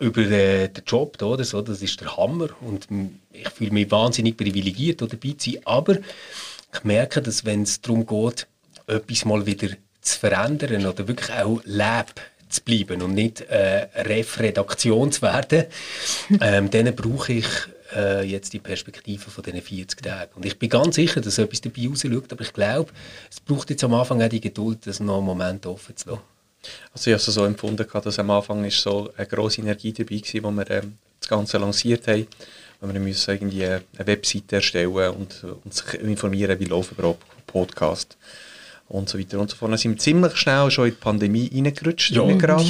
über 0.01 0.23
äh, 0.23 0.69
den 0.69 0.85
Job 0.87 1.21
oder 1.23 1.45
so. 1.45 1.63
Das 1.63 1.83
ist 1.83 2.01
der 2.01 2.17
Hammer 2.17 2.49
und 2.61 2.89
ich 3.33 3.49
fühle 3.51 3.73
mich 3.73 3.91
wahnsinnig 3.91 4.37
privilegiert, 4.37 5.01
dabei 5.01 5.35
zu 5.37 5.51
sein. 5.51 5.61
Aber 5.65 5.97
ich 5.97 6.85
merke, 6.85 7.23
dass 7.23 7.45
wenn 7.45 7.63
es 7.63 7.81
darum 7.81 8.07
geht, 8.07 8.47
etwas 8.87 9.25
mal 9.25 9.47
wieder 9.47 9.69
zu 10.01 10.19
verändern 10.19 10.87
oder 10.87 11.07
wirklich 11.09 11.37
auch 11.37 11.61
Lab 11.65 12.21
zu 12.49 12.63
bleiben 12.63 13.03
und 13.03 13.15
nicht 13.15 13.43
äh, 13.43 13.89
Ref-Redaktion 13.95 15.13
zu 15.13 15.23
werden, 15.23 15.65
ähm, 16.41 16.71
dann 16.71 16.95
brauche 16.95 17.35
ich 17.35 17.47
äh, 17.95 18.25
jetzt 18.25 18.53
die 18.53 18.59
Perspektive 18.59 19.31
von 19.31 19.45
diesen 19.45 19.63
40 19.63 20.03
Tagen. 20.03 20.33
Und 20.35 20.45
ich 20.45 20.59
bin 20.59 20.69
ganz 20.69 20.97
sicher, 20.97 21.21
dass 21.21 21.39
etwas 21.39 21.61
dabei 21.61 21.89
rausschaut, 21.89 22.33
aber 22.33 22.43
ich 22.43 22.53
glaube, 22.53 22.93
es 23.31 23.41
braucht 23.41 23.71
jetzt 23.71 23.85
am 23.85 23.95
Anfang 23.95 24.23
auch 24.23 24.29
die 24.29 24.41
Geduld, 24.41 24.87
das 24.87 25.01
noch 25.01 25.19
einen 25.19 25.27
Moment 25.27 25.67
offen 25.67 25.97
zu 25.97 26.11
lassen. 26.11 26.23
Also 26.93 27.11
ich 27.11 27.15
habe 27.15 27.29
es 27.29 27.35
so 27.35 27.45
empfunden, 27.45 27.87
dass 27.91 28.19
am 28.19 28.31
Anfang 28.31 28.65
ist 28.65 28.81
so 28.81 29.11
eine 29.17 29.27
grosse 29.27 29.61
Energie 29.61 29.93
dabei 29.93 30.17
war, 30.17 30.43
wo 30.43 30.51
wir 30.57 30.71
ähm, 30.71 30.99
das 31.21 31.29
Ganze 31.29 31.59
lanciert 31.59 32.07
haben. 32.09 32.27
Wir 32.81 33.01
müssen 33.01 33.31
irgendwie 33.31 33.65
eine 33.65 33.83
Webseite 33.99 34.57
erstellen 34.57 34.93
und, 34.93 35.45
sich 35.71 35.95
informieren, 35.95 36.59
wie 36.61 36.65
läuft 36.65 36.93
überhaupt 36.93 37.25
Podcast. 37.47 38.17
Und 38.89 39.09
so 39.09 39.19
weiter 39.19 39.39
und 39.39 39.51
so 39.51 39.57
fort. 39.57 39.71
Dann 39.71 39.79
sind 39.79 39.93
wir 39.93 39.99
ziemlich 39.99 40.37
schnell 40.37 40.71
schon 40.71 40.87
in 40.87 40.95
die 40.95 40.97
Pandemie 40.99 41.51
reingerutscht. 41.55 42.11
Ja, 42.13 42.23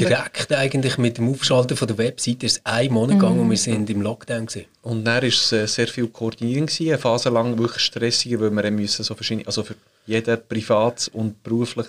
direkt 0.09 0.53
eigentlich 0.53 0.99
mit 0.99 1.19
dem 1.19 1.29
Aufschalten 1.31 1.77
von 1.77 1.87
der 1.89 1.99
Webseite 1.99 2.47
ist 2.47 2.57
es 2.59 2.61
ein 2.67 2.93
Monat 2.93 3.17
Mhm. 3.17 3.21
gegangen 3.21 3.41
und 3.41 3.51
wir 3.51 3.57
sind 3.57 3.89
im 3.91 4.03
Lockdown 4.03 4.47
gewesen. 4.47 4.67
Und 4.83 5.05
dann 5.05 5.17
war 5.17 5.23
es 5.23 5.53
äh, 5.53 5.67
sehr 5.67 5.87
viel 5.89 6.09
Koordinieren, 6.09 6.67
gewesen, 6.67 6.89
eine 6.89 6.99
Phase 6.99 7.29
lang 7.31 7.57
wirklich 7.59 7.83
stressiger, 7.85 8.41
weil 8.41 8.51
wir 8.51 8.71
müssen 8.71 9.05
so 9.05 9.15
verschiedene, 9.15 9.47
also 9.47 9.63
für 9.63 9.75
jeden 10.09 10.38
privat 10.49 11.11
und 11.12 11.43
beruflich 11.43 11.87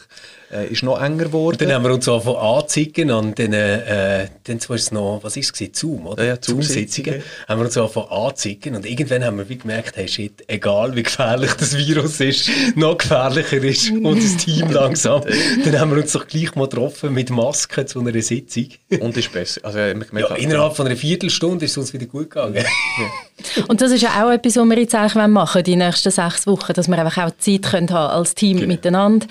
äh, 0.51 0.67
ist 0.67 0.83
noch 0.83 1.01
enger 1.01 1.25
geworden. 1.25 1.55
Und 1.55 1.61
dann 1.61 1.73
haben 1.73 1.83
wir 1.85 1.93
uns 1.93 2.07
angefangen 2.07 2.37
anzeigen 2.37 3.11
an 3.11 3.33
den, 3.33 3.53
äh, 3.53 4.27
dann 4.43 4.59
war 4.67 4.75
es 4.75 4.91
noch, 4.91 5.19
was 5.23 5.37
ist 5.37 5.59
es? 5.59 5.79
Zoom, 5.79 6.07
oder? 6.07 6.23
Ja, 6.23 6.33
ja, 6.33 6.37
Zoom-Sitzungen. 6.39 7.23
Haben 7.47 7.61
wir 7.61 7.65
uns 7.65 7.77
angefangen 7.77 8.09
anzeigen 8.09 8.75
und 8.75 8.85
irgendwann 8.85 9.23
haben 9.23 9.37
wir 9.37 9.47
wie 9.47 9.57
gemerkt, 9.57 9.95
hey 9.95 10.07
shit, 10.07 10.43
egal 10.47 10.95
wie 10.95 11.03
gefährlich 11.03 11.53
das 11.53 11.77
Virus 11.77 12.19
ist, 12.19 12.49
noch 12.75 12.97
gefährlicher 12.97 13.63
ist 13.63 13.91
unser 13.91 14.37
Team 14.37 14.69
langsam. 14.71 15.23
dann 15.63 15.79
haben 15.79 15.91
wir 15.91 16.01
uns 16.01 16.11
doch 16.11 16.27
gleich 16.27 16.53
mal 16.55 16.67
getroffen 16.67 17.13
mit 17.13 17.29
Masken 17.29 17.87
zu 17.87 18.01
einer 18.01 18.21
Sitzung. 18.21 18.67
und 18.99 19.15
ist 19.15 19.31
besser. 19.31 19.61
Also, 19.63 19.79
äh, 19.79 19.95
Ja, 20.13 20.35
innerhalb 20.35 20.75
von 20.75 20.87
einer 20.87 20.97
Viertelstunde 20.97 21.65
ist 21.65 21.71
es 21.71 21.77
uns 21.77 21.93
wieder 21.93 22.05
gut 22.05 22.29
gegangen. 22.31 22.65
Und 23.67 23.81
das 23.81 23.91
ist 23.91 24.01
ja 24.01 24.23
auch 24.23 24.31
etwas, 24.31 24.57
was 24.57 24.65
wir 24.65 24.77
jetzt 24.77 24.95
eigentlich 24.95 25.27
machen 25.27 25.55
wollen, 25.55 25.63
die 25.63 25.75
nächsten 25.75 26.11
sechs 26.11 26.45
Wochen, 26.45 26.73
dass 26.73 26.87
wir 26.87 26.97
einfach 26.97 27.25
auch 27.25 27.31
Zeit 27.37 27.63
können 27.63 27.89
haben 27.89 28.08
als 28.09 28.35
Team 28.35 28.57
Genau. 28.57 28.67
miteinander 28.67 29.27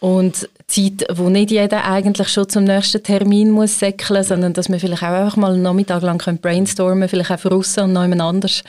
und 0.00 0.48
Zeit, 0.66 1.06
wo 1.14 1.28
nicht 1.28 1.50
jeder 1.50 1.84
eigentlich 1.84 2.28
schon 2.28 2.48
zum 2.48 2.64
nächsten 2.64 3.02
Termin 3.02 3.50
muss 3.50 3.78
säckeln, 3.78 4.24
sondern 4.24 4.52
dass 4.52 4.68
wir 4.68 4.80
vielleicht 4.80 5.02
auch 5.02 5.08
einfach 5.08 5.36
mal 5.36 5.52
einen 5.52 5.62
Nachmittag 5.62 6.02
lang 6.02 6.18
können 6.18 6.38
brainstormen, 6.38 7.08
vielleicht 7.08 7.30
auch 7.30 7.50
Russen 7.50 7.84
und 7.84 7.92
noch 7.92 8.02
jemand 8.02 8.22
anders, 8.22 8.62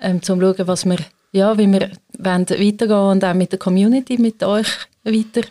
ähm, 0.00 0.16
um 0.16 0.22
zu 0.22 0.38
schauen, 0.38 0.66
was 0.68 0.84
wir, 0.84 0.98
ja, 1.32 1.56
wie 1.58 1.66
wir 1.66 1.90
wollen 2.18 2.48
weitergehen 2.48 2.90
und 2.92 3.24
auch 3.24 3.34
mit 3.34 3.52
der 3.52 3.58
Community, 3.58 4.18
mit 4.18 4.42
euch 4.42 4.68
weiter 5.04 5.46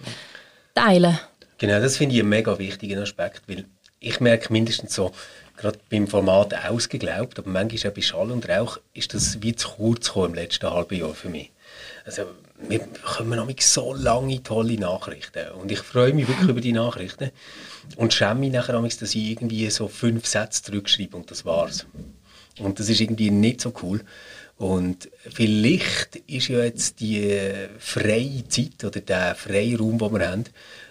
teilen. 0.75 1.19
Genau, 1.57 1.79
das 1.81 1.97
finde 1.97 2.15
ich 2.15 2.21
einen 2.21 2.29
mega 2.29 2.57
wichtigen 2.59 2.99
Aspekt, 2.99 3.41
weil 3.47 3.65
ich 3.99 4.19
merke 4.19 4.53
mindestens 4.53 4.93
so, 4.93 5.11
gerade 5.57 5.79
beim 5.89 6.07
Format 6.07 6.53
ausgeglaubt, 6.69 7.39
aber 7.39 7.49
manchmal 7.49 7.91
auch 7.91 7.95
bei 7.95 8.01
Schall 8.01 8.31
und 8.31 8.47
Rauch 8.47 8.77
ist 8.93 9.15
das 9.15 9.41
wie 9.41 9.55
zu 9.55 9.69
kurz 9.69 10.07
gekommen 10.07 10.27
im 10.27 10.33
letzten 10.35 10.69
halben 10.69 10.95
Jahr 10.95 11.15
für 11.15 11.29
mich. 11.29 11.51
Also 12.05 12.23
wir 12.59 12.79
bekommen 12.79 13.37
noch 13.37 13.49
so 13.59 13.93
lange 13.93 14.41
tolle 14.41 14.77
Nachrichten 14.77 15.51
und 15.51 15.71
ich 15.71 15.79
freue 15.79 16.13
mich 16.13 16.27
wirklich 16.27 16.49
über 16.49 16.61
die 16.61 16.73
Nachrichten 16.73 17.31
und 17.95 18.13
schäme 18.13 18.41
mich 18.41 18.51
nachher 18.51 18.81
dass 18.81 19.01
ich 19.01 19.29
irgendwie 19.29 19.69
so 19.69 19.87
fünf 19.87 20.25
Sätze 20.25 20.63
zurückschreibe 20.63 21.15
und 21.15 21.29
das 21.29 21.45
war's. 21.45 21.85
Und 22.59 22.79
das 22.79 22.89
ist 22.89 23.01
irgendwie 23.01 23.29
nicht 23.29 23.61
so 23.61 23.71
cool. 23.83 24.01
Und 24.57 25.09
vielleicht 25.29 26.15
ist 26.27 26.47
ja 26.47 26.63
jetzt 26.63 26.99
die 26.99 27.39
freie 27.77 28.47
Zeit 28.47 28.83
oder 28.83 29.01
der 29.01 29.35
freie 29.35 29.77
Raum, 29.77 29.99
den 29.99 30.13
wir 30.13 30.27
haben, 30.27 30.43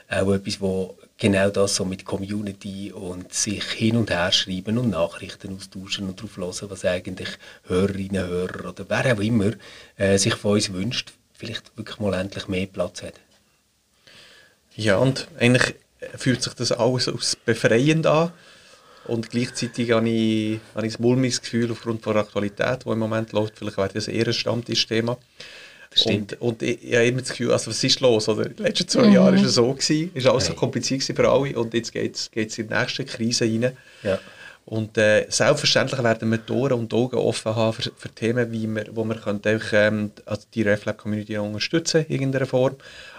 auch 0.08 0.32
etwas, 0.32 0.61
wo 0.61 0.96
genau 1.18 1.50
das 1.50 1.75
so 1.75 1.85
mit 1.85 2.04
Community 2.04 2.92
und 2.92 3.32
sich 3.35 3.64
hin 3.64 3.96
und 3.96 4.11
her 4.11 4.30
schreiben 4.30 4.78
und 4.78 4.90
Nachrichten 4.90 5.56
austauschen 5.56 6.08
und 6.08 6.18
darauf 6.18 6.37
hören, 6.37 6.70
was 6.70 6.85
eigentlich 6.85 7.30
Hörerinnen, 7.64 8.25
Hörer 8.25 8.68
oder 8.68 8.85
wer 8.88 9.14
auch 9.14 9.20
immer 9.20 9.52
äh, 9.96 10.16
sich 10.16 10.35
von 10.35 10.52
uns 10.52 10.73
wünscht, 10.73 11.12
vielleicht 11.37 11.76
wirklich 11.76 11.99
mal 11.99 12.14
endlich 12.14 12.49
mehr 12.49 12.66
Platz 12.66 13.02
hat. 13.02 13.14
Ja, 14.75 14.99
und 14.99 15.28
eigentlich 15.38 15.75
fühlt 16.16 16.43
sich 16.43 16.55
das 16.55 16.73
alles 16.73 17.09
als 17.09 17.37
befreiend 17.37 18.07
an. 18.07 18.33
Und 19.07 19.31
gleichzeitig 19.31 19.93
habe 19.93 20.09
ich, 20.09 20.59
habe 20.75 20.87
ich 20.87 20.99
ein 20.99 21.02
mulmiges 21.02 21.40
Gefühl 21.40 21.71
aufgrund 21.71 22.02
von 22.02 22.14
der 22.14 22.23
Aktualität, 22.23 22.85
die 22.85 22.90
im 22.90 22.99
Moment 22.99 23.33
läuft. 23.33 23.57
Vielleicht 23.57 23.76
wäre 23.76 23.90
das 23.95 24.09
eher 24.09 24.26
ein 24.26 24.33
Stammtischthema. 24.33 25.16
Und, 26.05 26.40
und 26.40 26.62
ich, 26.62 26.83
ich 26.83 26.95
habe 26.95 27.07
immer 27.07 27.21
das 27.21 27.31
Gefühl, 27.31 27.52
also 27.52 27.71
was 27.71 27.83
ist 27.83 28.00
los? 28.00 28.28
Oder? 28.28 28.47
In 28.47 28.57
den 28.57 28.66
letzten 28.66 28.88
zwei 28.88 29.07
Jahren 29.07 29.37
war 29.37 29.45
es 29.45 29.55
so, 29.55 29.73
gewesen, 29.73 30.11
ist 30.12 30.26
alles 30.26 30.47
so 30.47 30.55
kompliziert 30.55 31.00
gewesen 31.00 31.16
für 31.16 31.28
alle 31.31 31.59
und 31.59 31.73
jetzt 31.73 31.93
geht 31.93 32.16
es 32.16 32.59
in 32.59 32.69
die 32.69 32.75
nächste 32.75 33.05
Krise 33.05 33.45
rein. 33.45 33.73
Ja. 34.02 34.19
Und 34.66 34.99
äh, 34.99 35.26
selbstverständlich 35.28 36.02
werden 36.02 36.28
wir 36.30 36.54
Ohren 36.54 36.80
und 36.80 36.92
Augen 36.92 37.16
offen 37.16 37.54
haben 37.54 37.73
für, 37.73 37.92
für 37.96 38.08
Themen, 38.08 38.50
wie 38.50 38.66
wir, 38.66 38.87
wo 38.90 39.04
wir 39.04 39.14
können 39.14 39.40
einfach, 39.44 39.73
ähm, 39.73 40.11
also 40.26 40.42
die 40.52 40.62
RefLab-Community 40.62 41.38
unterstützen 41.38 42.04
in 42.08 42.14
irgendeiner 42.14 42.46
Form. 42.46 42.75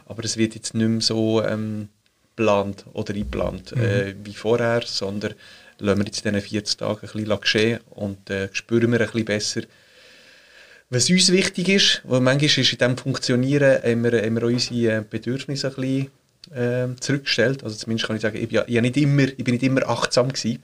Aber 0.07 0.25
es 0.25 0.35
wird 0.35 0.55
jetzt 0.55 0.73
nicht 0.73 0.87
mehr 0.87 1.01
so 1.01 1.41
ähm, 1.41 1.87
geplant 2.35 2.85
oder 2.91 3.13
eingeplant 3.13 3.71
äh, 3.73 4.13
wie 4.25 4.33
vorher, 4.33 4.81
sondern 4.85 5.35
lassen 5.79 5.99
wir 5.99 6.05
jetzt 6.05 6.25
in 6.25 6.33
diesen 6.33 6.49
40 6.49 6.77
Tagen 6.77 6.99
ein 7.01 7.13
bisschen 7.13 7.41
geschehen 7.41 7.79
und 7.91 8.29
äh, 8.29 8.49
spüren 8.51 8.91
wir 8.91 8.99
ein 8.99 9.05
bisschen 9.05 9.25
besser, 9.25 9.61
was 10.89 11.09
uns 11.09 11.31
wichtig 11.31 11.69
ist. 11.69 12.01
Weil 12.03 12.19
manchmal 12.19 12.45
ist 12.45 12.57
in 12.57 12.77
diesem 12.77 12.97
Funktionieren 12.97 13.81
haben 13.81 14.03
wir, 14.03 14.21
haben 14.21 14.35
wir 14.35 14.43
auch 14.43 14.47
unsere 14.47 14.97
äh, 14.97 15.03
Bedürfnisse 15.09 15.67
ein 15.69 15.75
bisschen 15.75 16.11
ähm, 16.53 17.01
zurückgestellt. 17.01 17.63
Also 17.63 17.77
zumindest 17.77 18.07
kann 18.07 18.17
ich 18.17 18.21
sagen, 18.21 18.37
ich 18.37 18.49
bin, 18.49 18.55
ja, 18.57 18.65
ich 18.67 18.81
nicht 18.81 18.97
immer, 18.97 19.23
ich 19.23 19.43
bin 19.43 19.53
nicht 19.53 19.63
immer 19.63 19.87
achtsam 19.87 20.27
gewesen. 20.27 20.61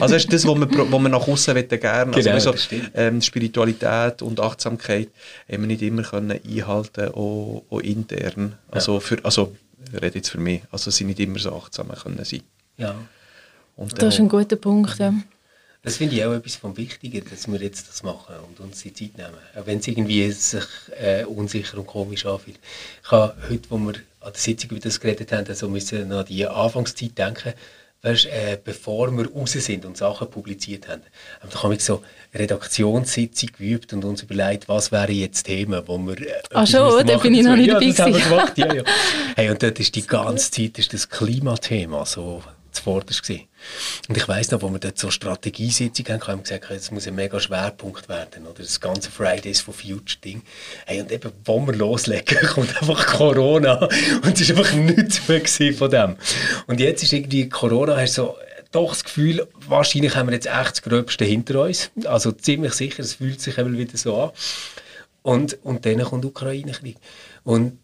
Also 0.00 0.14
das 0.14 0.24
ist 0.24 0.32
das, 0.32 0.46
was 0.46 0.56
wir, 0.58 0.68
was 0.70 1.00
wir 1.00 1.08
nach 1.08 1.28
außen 1.28 1.54
gerne. 1.68 2.14
Also 2.14 2.30
Genau, 2.30 2.52
das 2.52 2.64
stimmt. 2.64 2.90
ähm, 2.94 3.20
Spiritualität 3.20 4.22
und 4.22 4.40
Achtsamkeit 4.40 5.08
haben 5.50 5.62
wir 5.62 5.66
nicht 5.66 5.82
immer 5.82 6.02
können 6.02 6.38
einhalten, 6.42 7.08
auch, 7.08 7.64
auch 7.68 7.80
intern. 7.80 8.56
Also, 8.70 9.00
für, 9.00 9.22
also 9.24 9.54
ich 9.92 10.00
rede 10.00 10.16
jetzt 10.18 10.30
für 10.30 10.38
mich, 10.38 10.62
also 10.70 10.90
sie 10.90 11.04
nicht 11.04 11.20
immer 11.20 11.38
so 11.38 11.54
achtsam 11.56 11.88
können 11.88 12.24
sein. 12.24 12.42
ja. 12.76 12.94
Und, 13.76 14.02
Das 14.02 14.14
ist 14.14 14.20
ein 14.20 14.28
guter 14.28 14.56
Punkt, 14.56 14.98
ja. 14.98 15.14
Das 15.82 15.96
finde 15.98 16.16
ich 16.16 16.24
auch 16.24 16.32
etwas 16.32 16.56
vom 16.56 16.76
Wichtigen, 16.76 17.24
dass 17.30 17.46
wir 17.46 17.60
jetzt 17.60 17.88
das 17.88 18.02
machen 18.02 18.34
und 18.48 18.58
uns 18.58 18.82
die 18.82 18.92
Zeit 18.92 19.16
nehmen. 19.16 19.38
Auch 19.56 19.66
wenn 19.66 19.78
es 19.78 19.86
irgendwie 19.86 20.30
sich 20.32 20.64
äh, 21.00 21.24
unsicher 21.24 21.78
und 21.78 21.86
komisch 21.86 22.26
anfühlt. 22.26 22.58
Ich 23.04 23.10
habe 23.12 23.36
heute, 23.48 23.70
wo 23.70 23.78
wir 23.78 23.94
an 24.20 24.32
der 24.32 24.40
Sitzung 24.40 24.70
über 24.70 24.80
das 24.80 24.98
geredet 24.98 25.30
haben, 25.30 25.46
also 25.46 25.68
müssen 25.68 26.10
an 26.10 26.26
die 26.26 26.44
Anfangszeit 26.46 27.16
denken, 27.16 27.52
weißt, 28.02 28.26
äh, 28.26 28.58
bevor 28.62 29.10
wir 29.10 29.30
raus 29.32 29.52
sind 29.52 29.84
und 29.84 29.96
Sachen 29.96 30.30
publiziert 30.30 30.88
haben. 30.88 31.02
haben 31.40 31.52
wir 31.52 31.62
haben 31.62 31.78
so 31.78 32.02
Redaktionssitzung 32.34 33.50
geübt 33.58 33.92
und 33.92 34.04
uns 34.04 34.22
überlegt, 34.22 34.68
was 34.68 34.92
wären 34.92 35.14
jetzt 35.14 35.44
Themen, 35.44 35.82
wo 35.86 35.98
wir 35.98 36.20
äh, 36.20 36.32
Ah, 36.52 36.62
etwas 36.62 36.70
schon, 36.70 37.06
da 37.06 37.16
bin 37.16 37.34
ich 37.34 37.42
noch 37.44 37.56
nicht 37.56 37.68
ja, 37.68 37.74
dabei 37.74 37.88
das 37.88 37.98
haben 37.98 38.14
wir 38.14 38.20
gemacht, 38.20 38.58
ja, 38.58 38.72
ja. 38.72 38.82
Hey, 39.36 39.50
und 39.50 39.62
dort 39.62 39.80
ist 39.80 39.94
die 39.94 40.06
ganze 40.06 40.50
Zeit 40.50 40.78
ist 40.78 40.92
das 40.92 41.08
Klimathema 41.08 42.04
so 42.06 42.42
zuvorderst 42.78 43.22
gewesen. 43.22 43.44
Und 44.08 44.16
ich 44.16 44.26
weiss 44.28 44.50
noch, 44.50 44.62
wo 44.62 44.70
wir 44.70 44.78
dort 44.78 44.98
so 44.98 45.10
Strategiesitzung 45.10 46.06
haben, 46.08 46.26
haben 46.26 46.38
wir 46.38 46.58
gesagt, 46.58 46.70
es 46.70 46.90
muss 46.90 47.06
ein 47.06 47.14
mega 47.14 47.38
Schwerpunkt 47.38 48.08
werden, 48.08 48.46
oder 48.46 48.62
das 48.62 48.80
ganze 48.80 49.10
Fridays 49.10 49.60
for 49.60 49.74
Future 49.74 50.18
Ding. 50.24 50.42
Hey, 50.86 51.00
und 51.00 51.12
eben, 51.12 51.32
wo 51.44 51.60
wir 51.66 51.74
loslegen, 51.74 52.38
kommt 52.48 52.76
einfach 52.76 53.06
Corona 53.06 53.88
und 54.22 54.34
es 54.34 54.40
ist 54.40 54.50
einfach 54.50 54.72
nichts 54.72 55.28
mehr 55.28 55.74
von 55.74 55.90
dem. 55.90 56.16
Und 56.66 56.80
jetzt 56.80 57.02
ist 57.02 57.12
irgendwie 57.12 57.48
Corona, 57.48 57.96
hast 57.96 58.14
so 58.14 58.36
doch 58.70 58.90
das 58.90 59.04
Gefühl, 59.04 59.46
wahrscheinlich 59.66 60.14
haben 60.14 60.28
wir 60.28 60.34
jetzt 60.34 60.46
echt 60.46 60.72
das 60.72 60.82
Gröbste 60.82 61.24
hinter 61.24 61.62
uns. 61.62 61.90
Also 62.04 62.32
ziemlich 62.32 62.74
sicher, 62.74 63.00
es 63.00 63.14
fühlt 63.14 63.40
sich 63.40 63.58
eben 63.58 63.78
wieder 63.78 63.96
so 63.96 64.20
an. 64.20 64.30
Und, 65.22 65.58
und 65.64 65.86
dann 65.86 66.02
kommt 66.02 66.24
Ukraine-Krieg. 66.24 66.96
Und 67.44 67.78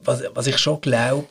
was, 0.00 0.22
was 0.34 0.46
ich 0.46 0.58
schon 0.58 0.80
glaube, 0.80 1.26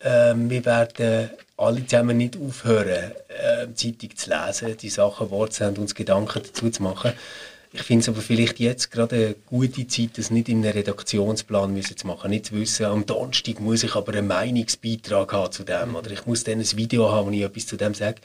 äh, 0.00 0.34
wir 0.36 0.64
werden 0.64 1.30
alle 1.56 1.86
zusammen 1.86 2.16
nicht 2.16 2.36
aufhören, 2.36 3.12
äh, 3.28 3.72
Zeitung 3.74 4.16
zu 4.16 4.30
lesen, 4.30 4.76
die 4.76 4.90
Sachen 4.90 5.30
wahrzunehmen 5.30 5.76
und 5.76 5.82
uns 5.82 5.94
Gedanken 5.94 6.42
dazu 6.42 6.70
zu 6.70 6.82
machen. 6.82 7.12
Ich 7.76 7.82
finde 7.82 8.02
es 8.02 8.08
aber 8.08 8.20
vielleicht 8.20 8.60
jetzt 8.60 8.92
gerade 8.92 9.16
eine 9.16 9.34
gute 9.46 9.86
Zeit, 9.88 10.16
das 10.16 10.30
nicht 10.30 10.48
in 10.48 10.64
einem 10.64 10.72
Redaktionsplan 10.72 11.72
müssen 11.72 11.96
zu 11.96 12.06
machen. 12.06 12.30
Nicht 12.30 12.46
zu 12.46 12.54
wissen, 12.54 12.86
am 12.86 13.04
Donnerstag 13.04 13.58
muss 13.58 13.82
ich 13.82 13.96
aber 13.96 14.12
einen 14.12 14.28
Meinungsbeitrag 14.28 15.32
haben 15.32 15.50
zu 15.50 15.64
dem 15.64 15.96
oder 15.96 16.10
ich 16.12 16.24
muss 16.24 16.44
dann 16.44 16.60
ein 16.60 16.76
Video 16.76 17.10
haben, 17.10 17.26
wo 17.26 17.30
ich 17.32 17.42
etwas 17.42 17.66
zu 17.66 17.76
dem 17.76 17.92
sage. 17.94 18.20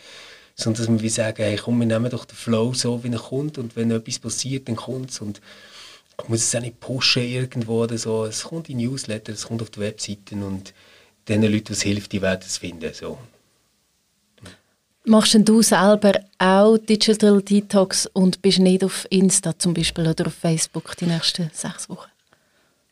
Sondern 0.54 0.86
dass 0.86 0.94
wir 0.94 1.02
wie 1.02 1.10
sagen, 1.10 1.42
hey, 1.42 1.56
komm, 1.58 1.80
wir 1.80 1.88
nehmen 1.88 2.12
doch 2.12 2.26
den 2.26 2.36
Flow 2.36 2.76
so, 2.76 3.04
wie 3.04 3.12
er 3.12 3.18
kommt 3.18 3.58
und 3.58 3.76
wenn 3.76 3.90
etwas 3.90 4.20
passiert, 4.20 4.68
dann 4.68 4.76
kommt 4.76 5.10
es. 5.10 5.20
Und 5.20 5.42
ich 6.22 6.30
muss 6.30 6.44
es 6.44 6.54
auch 6.54 6.62
nicht 6.62 6.80
pushen 6.80 7.24
irgendwo 7.24 7.84
oder 7.84 7.98
so. 7.98 8.26
Es 8.26 8.44
kommt 8.44 8.70
in 8.70 8.78
Newsletter, 8.78 9.34
es 9.34 9.48
kommt 9.48 9.64
auf 9.64 9.72
die 9.72 9.80
Webseiten 9.80 10.44
und 10.44 10.76
den 11.30 11.44
Leuten, 11.44 11.70
was 11.70 11.82
hilft, 11.82 12.12
die 12.12 12.22
werden 12.22 12.44
es 12.46 12.58
finden. 12.58 12.94
So. 12.94 13.18
Machst 15.06 15.34
denn 15.34 15.46
du 15.46 15.62
selber 15.62 16.20
auch 16.38 16.78
Digital 16.78 17.42
Detox 17.42 18.06
und 18.08 18.42
bist 18.42 18.60
nicht 18.60 18.84
auf 18.84 19.08
Insta 19.10 19.58
zum 19.58 19.74
Beispiel 19.74 20.08
oder 20.08 20.28
auf 20.28 20.34
Facebook 20.34 20.96
die 20.98 21.06
nächsten 21.06 21.50
sechs 21.54 21.90
Wochen? 21.90 22.10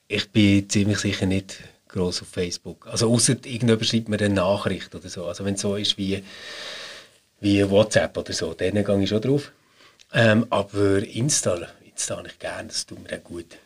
Ich 0.07 0.29
bin 0.29 0.69
ziemlich 0.69 0.99
sicher 0.99 1.25
nicht 1.25 1.59
groß 1.89 2.21
auf 2.21 2.29
Facebook. 2.29 2.87
Also 2.87 3.11
außer 3.11 3.33
irgendjemand 3.33 3.85
schreibt 3.85 4.09
mir 4.09 4.19
eine 4.19 4.33
Nachricht 4.33 4.95
oder 4.95 5.09
so. 5.09 5.25
Also 5.25 5.43
wenn 5.45 5.55
es 5.55 5.61
so 5.61 5.75
ist 5.75 5.97
wie, 5.97 6.23
wie 7.39 7.69
WhatsApp 7.69 8.17
oder 8.17 8.33
so, 8.33 8.53
dann 8.53 8.83
gehe 8.83 9.03
ich 9.03 9.09
schon 9.09 9.21
drauf. 9.21 9.51
Ähm, 10.13 10.47
aber 10.49 11.05
Insta, 11.05 11.67
Insta 11.85 12.17
habe 12.17 12.29
ich 12.29 12.39
gerne, 12.39 12.69
das 12.69 12.85
tut 12.85 13.03
mir 13.03 13.17
auch 13.17 13.23
gut. 13.23 13.57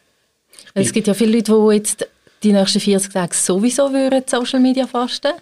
Es 0.73 0.91
gibt 0.91 1.07
ja 1.07 1.13
viele 1.13 1.37
Leute, 1.37 1.53
die 1.53 1.75
jetzt 1.75 2.07
die 2.43 2.51
nächsten 2.53 2.79
40 2.79 3.13
Tage 3.13 3.35
sowieso 3.35 3.91
würden 3.91 4.23
Social 4.27 4.59
Media 4.59 4.87
fasten 4.87 5.33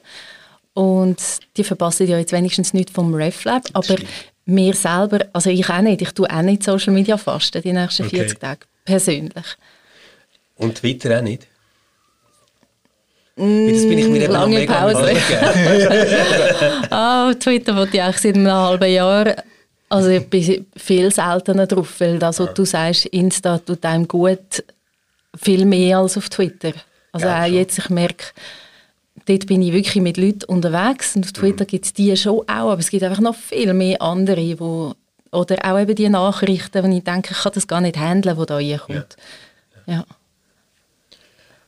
und 0.73 1.17
die 1.57 1.63
verpassen 1.63 2.07
ja 2.07 2.17
jetzt 2.17 2.31
wenigstens 2.31 2.73
nichts 2.73 2.91
vom 2.91 3.13
RefLab, 3.13 3.63
aber 3.73 3.95
mir 4.45 4.73
selber, 4.73 5.25
also 5.33 5.49
ich 5.49 5.69
auch 5.69 5.81
nicht, 5.81 6.01
ich 6.01 6.11
tue 6.11 6.29
auch 6.29 6.41
nicht 6.41 6.63
Social 6.63 6.93
Media 6.93 7.17
fasten 7.17 7.61
die 7.61 7.73
nächsten 7.73 8.05
Okay. 8.05 8.17
40 8.17 8.39
Tage, 8.39 8.61
persönlich. 8.85 9.45
Und 10.57 10.75
Twitter 10.75 11.17
auch 11.19 11.23
nicht. 11.23 11.47
Weil 13.35 13.71
das 13.71 13.87
bin 13.87 13.97
ich 13.97 14.07
mir 14.09 14.23
eben 14.23 14.33
lange 14.33 14.65
Pause. 14.65 15.15
Ah, 16.89 17.33
Twitter 17.39 17.73
wollte 17.75 17.95
ich 17.95 18.03
eigentlich 18.03 18.17
seit 18.17 18.35
einem 18.35 18.51
halben 18.51 18.91
Jahr. 18.91 19.33
Also 19.87 20.09
ich 20.09 20.25
bin 20.27 20.65
viel 20.75 21.11
seltener 21.11 21.65
drauf, 21.65 21.99
weil 21.99 22.19
das, 22.19 22.39
was 22.39 22.53
du 22.53 22.65
sagst, 22.65 23.05
Insta 23.07 23.57
tut 23.59 23.83
einem 23.85 24.07
gut, 24.07 24.63
viel 25.41 25.65
mehr 25.65 25.99
als 25.99 26.17
auf 26.17 26.27
Twitter. 26.29 26.73
Also 27.11 27.27
Ja, 27.27 27.41
auch 27.41 27.45
schon. 27.45 27.55
jetzt, 27.55 27.77
ich 27.77 27.89
merke, 27.89 28.25
dort 29.25 29.47
bin 29.47 29.61
ich 29.61 29.73
wirklich 29.73 30.01
mit 30.01 30.17
Leuten 30.17 30.45
unterwegs 30.45 31.15
und 31.15 31.25
auf 31.25 31.33
Twitter 31.33 31.65
gibt 31.65 31.85
es 31.85 31.93
die 31.93 32.15
schon 32.17 32.41
auch, 32.41 32.71
aber 32.71 32.79
es 32.79 32.89
gibt 32.89 33.03
einfach 33.03 33.21
noch 33.21 33.35
viel 33.35 33.73
mehr 33.73 34.01
andere, 34.01 34.59
wo, 34.59 34.93
oder 35.31 35.57
auch 35.63 35.79
eben 35.79 35.95
die 35.95 36.09
Nachrichten, 36.09 36.83
wo 36.83 36.87
ich 36.95 37.03
denke, 37.03 37.31
ich 37.31 37.39
kann 37.43 37.51
das 37.53 37.67
gar 37.67 37.81
nicht 37.81 37.97
handeln, 37.97 38.37
wo 38.37 38.45
da 38.45 38.55
reinkommt. 38.55 39.15
Ja. 39.85 40.05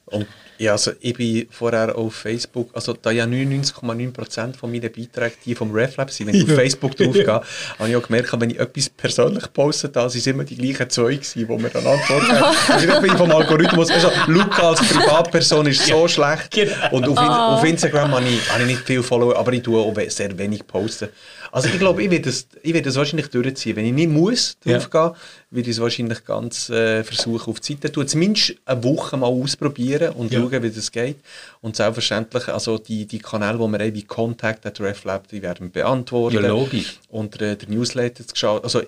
Und 0.06 0.28
ja, 0.62 0.74
also 0.74 0.92
ich 1.02 1.14
bin 1.16 1.48
vorher 1.50 1.96
auf 1.98 2.14
Facebook, 2.14 2.70
also 2.74 2.94
da 2.94 3.10
ja 3.10 3.26
99,9% 3.26 4.56
von 4.56 4.72
meinen 4.72 4.92
Beiträgen 4.92 5.36
die 5.44 5.56
vom 5.56 5.72
RefLab 5.72 6.12
sind, 6.12 6.28
wenn 6.28 6.36
ich 6.36 6.44
auf 6.44 6.56
Facebook 6.56 6.96
draufgehe, 6.96 7.42
habe 7.80 7.90
ich 7.90 7.96
auch 7.96 8.04
gemerkt, 8.04 8.40
wenn 8.40 8.50
ich 8.52 8.60
etwas 8.60 8.90
persönlich 8.90 9.52
postet 9.54 9.96
habe, 9.96 10.10
sind 10.12 10.28
immer 10.28 10.44
die 10.44 10.56
gleichen 10.56 10.90
zwei 10.90 11.16
gewesen, 11.16 11.48
die 11.48 11.58
mir 11.58 11.70
dann 11.70 11.88
antworten. 11.88 12.32
also 12.68 12.88
ich 12.88 13.00
bin 13.00 13.18
vom 13.18 13.32
Algorithmus, 13.32 13.90
also 13.90 14.12
Luca 14.28 14.70
als 14.70 14.82
Privatperson 14.88 15.66
ist 15.66 15.86
so 15.88 16.08
schlecht 16.08 16.52
Genau. 16.52 16.74
und 16.92 17.06
auf, 17.08 17.18
In- 17.18 17.18
auf 17.18 17.64
Instagram 17.64 18.12
habe 18.12 18.26
ich, 18.28 18.50
habe 18.52 18.62
ich 18.62 18.68
nicht 18.68 18.82
viel 18.86 19.02
Follower, 19.02 19.36
aber 19.38 19.54
ich 19.54 19.64
tue 19.64 19.80
auch 19.80 19.96
sehr 20.10 20.38
wenig 20.38 20.66
posten. 20.68 21.10
Also 21.52 21.68
ich 21.68 21.78
glaube, 21.80 22.02
ich 22.04 22.10
werde 22.10 22.26
das, 22.26 22.48
ich 22.64 22.74
werde 22.74 22.86
das 22.86 22.96
wahrscheinlich 22.96 23.28
durchziehen. 23.30 23.76
Wenn 23.76 23.86
ich 23.86 23.94
nicht 23.94 24.10
muss 24.10 24.58
Ja. 24.64 24.78
draufgehen, 24.78 25.12
würde 25.50 25.70
ich 25.70 25.76
es 25.76 25.82
wahrscheinlich 25.82 26.24
ganz 26.24 26.70
äh, 26.70 27.04
versuchen 27.04 27.50
auf 27.52 27.60
die 27.60 27.74
Seite 27.74 27.88
zu 27.88 27.94
tun. 27.94 28.08
Zumindest 28.08 28.56
eine 28.66 28.84
Woche 28.84 29.18
mal 29.18 29.28
ausprobieren 29.28 30.14
und 30.14 30.32
Ja. 30.32 30.40
schauen, 30.40 30.64
wie 30.64 30.70
das 30.72 30.92
geht. 30.92 31.18
Und 31.62 31.76
selbstverständlich, 31.76 32.48
also 32.48 32.78
die, 32.78 33.06
die 33.06 33.20
Kanäle, 33.20 33.54
die 33.58 33.60
wir 33.68 33.80
haben, 33.80 33.94
wie 33.94 34.04
Contact 34.04 34.66
at 34.66 34.80
RefLab, 34.80 35.28
die 35.28 35.42
werden 35.42 35.72
beantwortet. 35.72 36.42
Ja, 36.42 36.48
logisch. 36.48 37.00
Und 37.10 37.42
äh, 37.42 37.56
der 37.58 37.70
Newsletter 37.70 38.26
zu 38.26 38.34
geschaut. 38.34 38.64
Also 38.64 38.82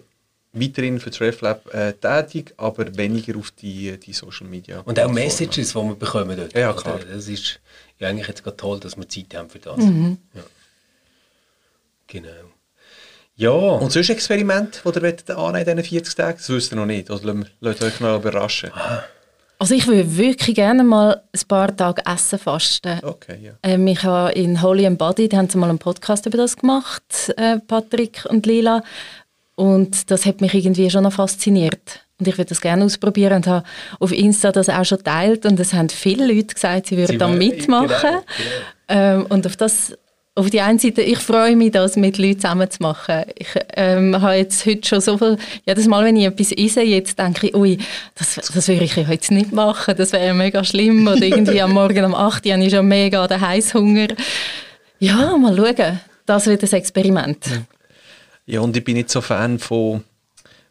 weiterhin 0.53 0.99
für 0.99 1.09
das 1.09 1.19
RefLab 1.19 1.73
äh, 1.73 1.93
tätig, 1.93 2.53
aber 2.57 2.95
weniger 2.95 3.37
auf 3.37 3.51
die, 3.51 3.97
die 3.99 4.13
Social 4.13 4.47
Media. 4.47 4.81
Und 4.81 4.99
auch 4.99 5.11
Messages, 5.11 5.69
die 5.69 5.75
wir 5.75 5.95
bekommen 5.95 6.37
dort. 6.37 6.53
Ja, 6.53 6.71
klar. 6.73 6.99
Das 7.11 7.27
ist 7.27 7.59
ja 7.99 8.07
eigentlich 8.07 8.27
jetzt 8.27 8.43
gerade 8.43 8.57
toll, 8.57 8.79
dass 8.79 8.95
wir 8.95 9.09
Zeit 9.09 9.33
haben 9.35 9.49
für 9.49 9.59
das. 9.59 9.79
Ja. 9.79 10.41
Genau. 12.13 12.29
Ja, 13.35 13.49
Und 13.49 13.91
sonst 13.91 14.09
Experiment, 14.09 14.81
das 14.85 14.95
ihr 14.95 15.01
wollt 15.01 15.29
annehmen 15.31 15.67
in 15.69 15.77
diesen 15.77 15.89
40 15.89 16.15
Tagen? 16.15 16.37
Das 16.37 16.49
wisst 16.49 16.71
ihr 16.71 16.75
noch 16.75 16.85
nicht. 16.85 17.09
Also 17.09 17.33
lasst- 17.61 17.83
euch 17.83 17.99
mal 17.99 18.15
überraschen. 18.15 18.69
Also 19.57 19.73
ich 19.75 19.87
würde 19.87 20.15
wirklich 20.17 20.55
gerne 20.55 20.83
mal 20.83 21.23
ein 21.33 21.47
paar 21.47 21.75
Tage 21.75 22.03
Essen 22.05 22.37
fasten. 22.37 22.99
Okay, 23.03 23.39
ja. 23.41 23.51
Ähm, 23.63 23.87
ich 23.87 24.03
habe 24.03 24.31
in 24.33 24.61
Holy 24.61 24.85
and 24.85 24.97
Body, 24.99 25.27
die 25.29 25.37
haben 25.37 25.49
sie 25.49 25.57
mal 25.57 25.69
einen 25.69 25.79
Podcast 25.79 26.25
über 26.27 26.37
das 26.37 26.55
gemacht, 26.57 27.33
äh, 27.37 27.59
Patrick 27.59 28.25
und 28.29 28.45
Lila. 28.45 28.83
Und 29.55 30.11
das 30.11 30.25
hat 30.25 30.41
mich 30.41 30.53
irgendwie 30.53 30.89
schon 30.89 31.03
noch 31.03 31.13
fasziniert. 31.13 32.01
Und 32.19 32.27
ich 32.27 32.37
würde 32.37 32.49
das 32.49 32.61
gerne 32.61 32.85
ausprobieren 32.85 33.33
und 33.37 33.47
habe 33.47 33.65
auf 33.99 34.11
Insta 34.11 34.51
das 34.51 34.69
auch 34.69 34.85
schon 34.85 34.99
geteilt. 34.99 35.45
Und 35.45 35.59
es 35.59 35.73
haben 35.73 35.89
viele 35.89 36.27
Leute 36.27 36.53
gesagt, 36.53 36.87
sie 36.87 36.97
würden 36.97 37.11
Sie 37.13 37.17
da 37.17 37.27
mitmachen. 37.27 37.87
genau, 37.87 38.21
genau. 38.37 38.53
Ähm, 38.89 39.25
und 39.29 39.45
auf 39.47 39.55
das, 39.55 39.93
auf 40.35 40.49
die 40.49 40.61
einen 40.61 40.79
Seite, 40.79 41.03
ich 41.03 41.19
freue 41.19 41.55
mich, 41.55 41.71
das 41.71 41.95
mit 41.95 42.17
Leuten 42.17 42.39
zusammen 42.39 42.69
zu 42.69 42.81
machen. 42.81 43.23
Ich 43.37 43.49
ähm, 43.75 44.19
habe 44.19 44.35
jetzt 44.35 44.65
heute 44.65 44.87
schon 44.87 45.01
so 45.01 45.17
viel, 45.17 45.37
jedes 45.65 45.85
Mal, 45.85 46.03
wenn 46.05 46.15
ich 46.15 46.25
etwas 46.25 46.51
esse, 46.51 46.81
jetzt 46.81 47.19
denke 47.19 47.47
ich, 47.47 47.55
ui, 47.55 47.77
das, 48.15 48.35
das 48.35 48.67
würde 48.67 48.83
ich 48.83 48.95
heute 48.95 49.33
nicht 49.33 49.51
machen, 49.51 49.95
das 49.95 50.11
wäre 50.11 50.33
mega 50.33 50.63
schlimm. 50.63 51.07
Oder 51.07 51.21
irgendwie 51.21 51.61
am 51.61 51.73
Morgen 51.73 52.03
um 52.05 52.15
8 52.15 52.45
Uhr 52.45 52.53
habe 52.53 52.63
ich 52.63 52.73
schon 52.73 52.87
mega 52.87 53.27
den 53.27 53.41
Heißhunger. 53.41 54.07
Ja, 54.99 55.37
mal 55.37 55.55
schauen. 55.55 55.99
Das 56.25 56.47
wird 56.47 56.63
ein 56.63 56.71
Experiment. 56.71 57.45
Ja, 58.45 58.61
und 58.61 58.75
ich 58.75 58.83
bin 58.83 58.95
nicht 58.95 59.11
so 59.11 59.21
Fan 59.21 59.59
von, 59.59 60.03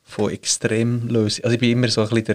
von 0.02 0.30
Extremlösungen. 0.32 1.44
Also 1.44 1.54
ich 1.54 1.60
bin 1.60 1.70
immer 1.70 1.88
so 1.88 2.02
ein 2.02 2.08
bisschen 2.08 2.34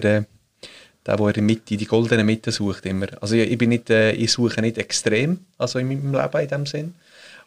der, 1.04 1.16
der 1.16 1.26
in 1.26 1.32
der 1.34 1.42
Mitte, 1.42 1.76
die 1.76 1.84
goldene 1.84 2.24
Mitte 2.24 2.52
sucht 2.52 2.86
immer. 2.86 3.06
Also 3.20 3.34
ich, 3.34 3.50
ich 3.50 3.58
bin 3.58 3.68
nicht, 3.68 3.90
äh, 3.90 4.12
ich 4.12 4.32
suche 4.32 4.62
nicht 4.62 4.78
extrem, 4.78 5.40
also 5.58 5.78
in 5.78 5.88
meinem 5.88 6.12
Leben 6.14 6.40
in 6.40 6.48
dem 6.48 6.64
Sinn. 6.64 6.94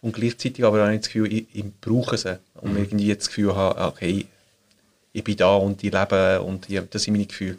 Und 0.01 0.13
gleichzeitig 0.13 0.63
aber 0.65 0.83
auch 0.83 0.89
nicht 0.89 1.03
das 1.03 1.11
Gefühl, 1.11 1.31
ich, 1.31 1.45
ich 1.53 1.65
brauche 1.79 2.17
sie, 2.17 2.39
um 2.55 2.75
irgendwie 2.75 3.13
das 3.13 3.27
Gefühl 3.27 3.55
haben, 3.55 3.79
okay, 3.79 4.25
ich 5.13 5.23
bin 5.23 5.37
da 5.37 5.55
und 5.55 5.83
ich 5.83 5.93
lebe 5.93 6.41
und 6.41 6.69
ich, 6.69 6.81
das 6.89 7.03
sind 7.03 7.13
meine 7.13 7.25
Gefühle. 7.25 7.57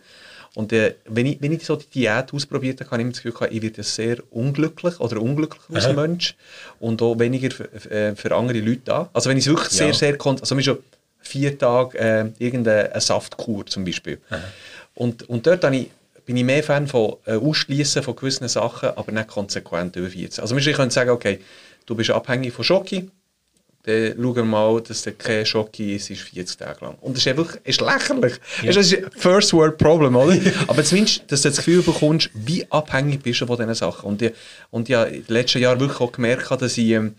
Und 0.55 0.73
äh, 0.73 0.97
wenn, 1.07 1.27
ich, 1.27 1.41
wenn 1.41 1.53
ich 1.53 1.65
so 1.65 1.77
die 1.77 1.87
Diät 1.87 2.33
ausprobiert 2.33 2.81
habe, 2.81 2.91
habe 2.91 3.03
ich 3.03 3.09
das 3.09 3.17
Gefühl, 3.23 3.33
gehabt, 3.33 3.53
ich 3.53 3.63
werde 3.63 3.83
sehr 3.83 4.19
unglücklich 4.31 5.01
oder 5.01 5.21
unglücklich 5.21 5.63
als. 5.71 5.95
Mensch 5.95 6.35
und 6.79 7.01
auch 7.01 7.19
weniger 7.19 7.51
für, 7.51 7.91
äh, 7.91 8.15
für 8.15 8.35
andere 8.35 8.61
Leute 8.61 8.83
da. 8.85 9.11
Also 9.15 9.31
wenn 9.31 9.39
ich 9.39 9.47
es 9.47 9.51
wirklich 9.51 9.73
Ja. 9.73 9.93
sehr, 9.93 9.95
sehr 9.95 10.19
also 10.21 10.61
schon 10.61 10.79
vier 11.21 11.59
Tage 11.59 11.99
äh, 11.99 12.31
irgendeine 12.39 12.93
eine 12.93 13.01
Saftkur 13.01 13.65
zum 13.67 13.85
Beispiel. 13.85 14.19
Und, 14.95 15.29
und 15.29 15.47
dort 15.47 15.65
habe 15.65 15.77
ich, 15.77 15.91
bin 16.27 16.37
ich 16.37 16.45
mehr 16.45 16.63
Fan 16.63 16.87
von 16.87 17.15
äh, 17.25 17.35
Ausschließen 17.37 18.03
von 18.03 18.15
gewissen 18.15 18.47
Sachen, 18.49 18.91
aber 18.91 19.11
nicht 19.11 19.29
konsequent 19.29 19.97
durchziehen. 19.97 20.31
Also 20.39 20.57
ich 20.57 20.73
könnte 20.75 20.95
sagen, 20.95 21.11
okay, 21.11 21.41
du 21.87 21.95
bist 21.95 22.11
abhängig 22.11 22.53
von 22.53 22.65
Schoki, 22.65 23.11
dann 23.85 24.15
schauen 24.17 24.37
wir 24.37 24.45
mal, 24.45 24.81
dass 24.81 25.03
der 25.03 25.15
kein 25.15 25.45
Schoki 25.45 25.97
ist, 25.97 26.09
ist 26.11 26.23
40 26.23 26.57
Tage 26.57 26.85
lang. 26.85 26.95
Und 27.01 27.17
das 27.17 27.27
ist 27.27 27.29
einfach 27.29 27.57
ist 27.65 27.81
lächerlich. 27.81 28.35
Das 28.65 28.77
ist 28.77 28.95
ein 28.95 29.11
First 29.17 29.53
World 29.53 29.77
Problem, 29.77 30.15
oder? 30.15 30.39
Aber 30.69 30.85
zumindest, 30.85 31.25
dass 31.33 31.43
du 31.43 31.49
das 31.49 31.59
Gefühl 31.59 31.83
bekommst, 31.83 32.31
wie 32.33 32.65
abhängig 32.71 33.23
bist 33.23 33.41
du 33.41 33.47
von 33.47 33.57
diesen 33.57 33.75
Sachen. 33.75 34.09
Und 34.09 34.23
ich, 34.23 34.33
und 34.71 34.89
ja, 34.89 35.05
in 35.05 35.27
den 35.27 35.33
letzten 35.35 35.61
Jahren 35.61 35.81
wirklich 35.81 36.01
auch 36.01 36.13
gemerkt, 36.13 36.51
habe, 36.51 36.61
dass 36.61 36.79
ich, 36.79 36.91
ähm, 36.91 37.17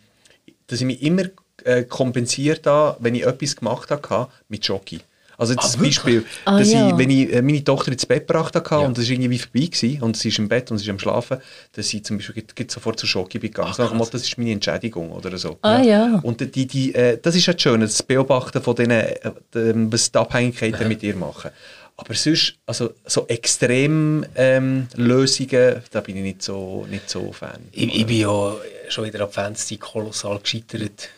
dass 0.67 0.79
ich 0.79 0.85
mich 0.85 1.01
immer 1.01 1.23
äh, 1.65 1.83
kompensiert 1.83 2.65
habe, 2.65 2.97
wenn 3.01 3.15
ich 3.15 3.25
etwas 3.25 3.57
gemacht 3.57 3.91
habe, 3.91 4.31
mit 4.47 4.65
Schoki. 4.65 5.01
Also 5.37 5.53
jetzt 5.53 5.65
Ah, 5.65 5.69
zum 5.69 5.81
Beispiel, 5.83 6.25
Ah, 6.45 6.59
dass 6.59 6.71
ja. 6.71 6.89
ich, 6.89 6.97
wenn 6.97 7.09
ich 7.09 7.33
äh, 7.33 7.41
meine 7.41 7.63
Tochter 7.63 7.91
ins 7.91 8.05
Bett 8.05 8.27
gebracht 8.27 8.55
habe 8.55 8.69
Ja. 8.69 8.77
und 8.87 8.97
es 8.97 9.05
war 9.07 9.13
irgendwie 9.13 9.39
vorbei 9.39 9.65
gewesen, 9.65 10.01
und 10.03 10.15
sie 10.17 10.29
ist 10.29 10.39
im 10.39 10.47
Bett 10.47 10.69
und 10.71 10.77
sie 10.77 10.83
ist 10.85 10.89
am 10.89 10.99
Schlafen, 10.99 11.37
dass 11.73 11.93
ich 11.93 12.03
zum 12.03 12.17
Beispiel 12.17 12.35
geht, 12.35 12.55
geht 12.55 12.71
sofort 12.71 12.99
zur 12.99 13.09
bin 13.41 13.41
gegangen. 13.41 13.73
so 13.73 13.81
nach 13.83 13.89
dem 13.89 13.97
Motto, 13.97 14.11
das 14.11 14.23
ist 14.23 14.37
meine 14.37 14.51
Entschädigung 14.51 15.11
oder 15.11 15.35
so. 15.37 15.57
Ah, 15.61 15.81
ja. 15.81 16.19
Und 16.23 16.39
die, 16.55 16.65
die, 16.67 16.93
äh, 16.95 17.17
das 17.21 17.35
ist 17.35 17.45
ja 17.45 17.53
schön, 17.57 17.81
das 17.81 18.01
Beobachten 18.03 18.61
von 18.61 18.75
denen, 18.75 18.91
äh, 19.01 19.31
dem, 19.53 19.91
was 19.91 20.11
die 20.11 20.17
Abhängigkeiten 20.19 20.87
mit 20.87 21.01
ihr 21.03 21.15
machen. 21.15 21.51
Aber 21.95 22.15
sonst, 22.15 22.55
also 22.65 22.89
so 23.05 23.27
extrem 23.27 24.25
ähm, 24.35 24.87
Lösungen, 24.95 25.75
da 25.91 26.01
bin 26.01 26.17
ich 26.17 26.23
nicht 26.23 26.41
so, 26.41 26.87
nicht 26.89 27.07
so 27.09 27.31
Fan. 27.31 27.59
ich, 27.71 27.95
ich 27.99 28.05
bin 28.07 28.17
ja 28.17 28.55
schon 28.89 29.05
in 29.05 29.11
der 29.11 29.21
Adventszeit 29.21 29.79
kolossal 29.79 30.39
gescheitert. 30.39 31.09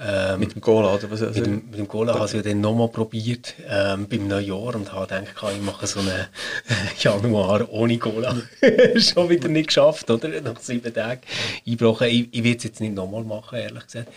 Ähm, 0.00 0.40
mit 0.40 0.54
dem 0.54 0.60
Cola, 0.60 0.94
oder 0.94 1.10
was? 1.10 1.22
Also, 1.22 1.40
Mit 1.40 1.46
dem, 1.46 1.54
mit 1.70 1.78
dem 1.78 1.88
Cola 1.88 2.14
habe 2.14 2.26
ich 2.26 2.32
ja 2.32 2.42
dann 2.42 2.60
nochmal 2.60 2.88
probiert, 2.88 3.54
ähm, 3.68 4.06
beim 4.08 4.28
Neujahr 4.28 4.76
und 4.76 4.92
habe 4.92 5.06
gedacht, 5.06 5.52
ich 5.56 5.62
mache 5.62 5.86
so 5.86 6.00
einen 6.00 6.26
Januar 6.98 7.68
ohne 7.72 7.98
Cola. 7.98 8.36
Schon 8.96 9.28
wieder 9.28 9.48
nicht 9.48 9.68
geschafft, 9.68 10.10
oder? 10.10 10.28
Nach 10.40 10.60
sieben 10.60 10.92
Tagen 10.92 11.20
eingebrochen. 11.66 12.08
Ich, 12.08 12.28
ich 12.30 12.44
werde 12.44 12.58
es 12.58 12.64
jetzt 12.64 12.80
nicht 12.80 12.94
nochmal 12.94 13.24
machen, 13.24 13.58
ehrlich 13.58 13.84
gesagt. 13.86 14.08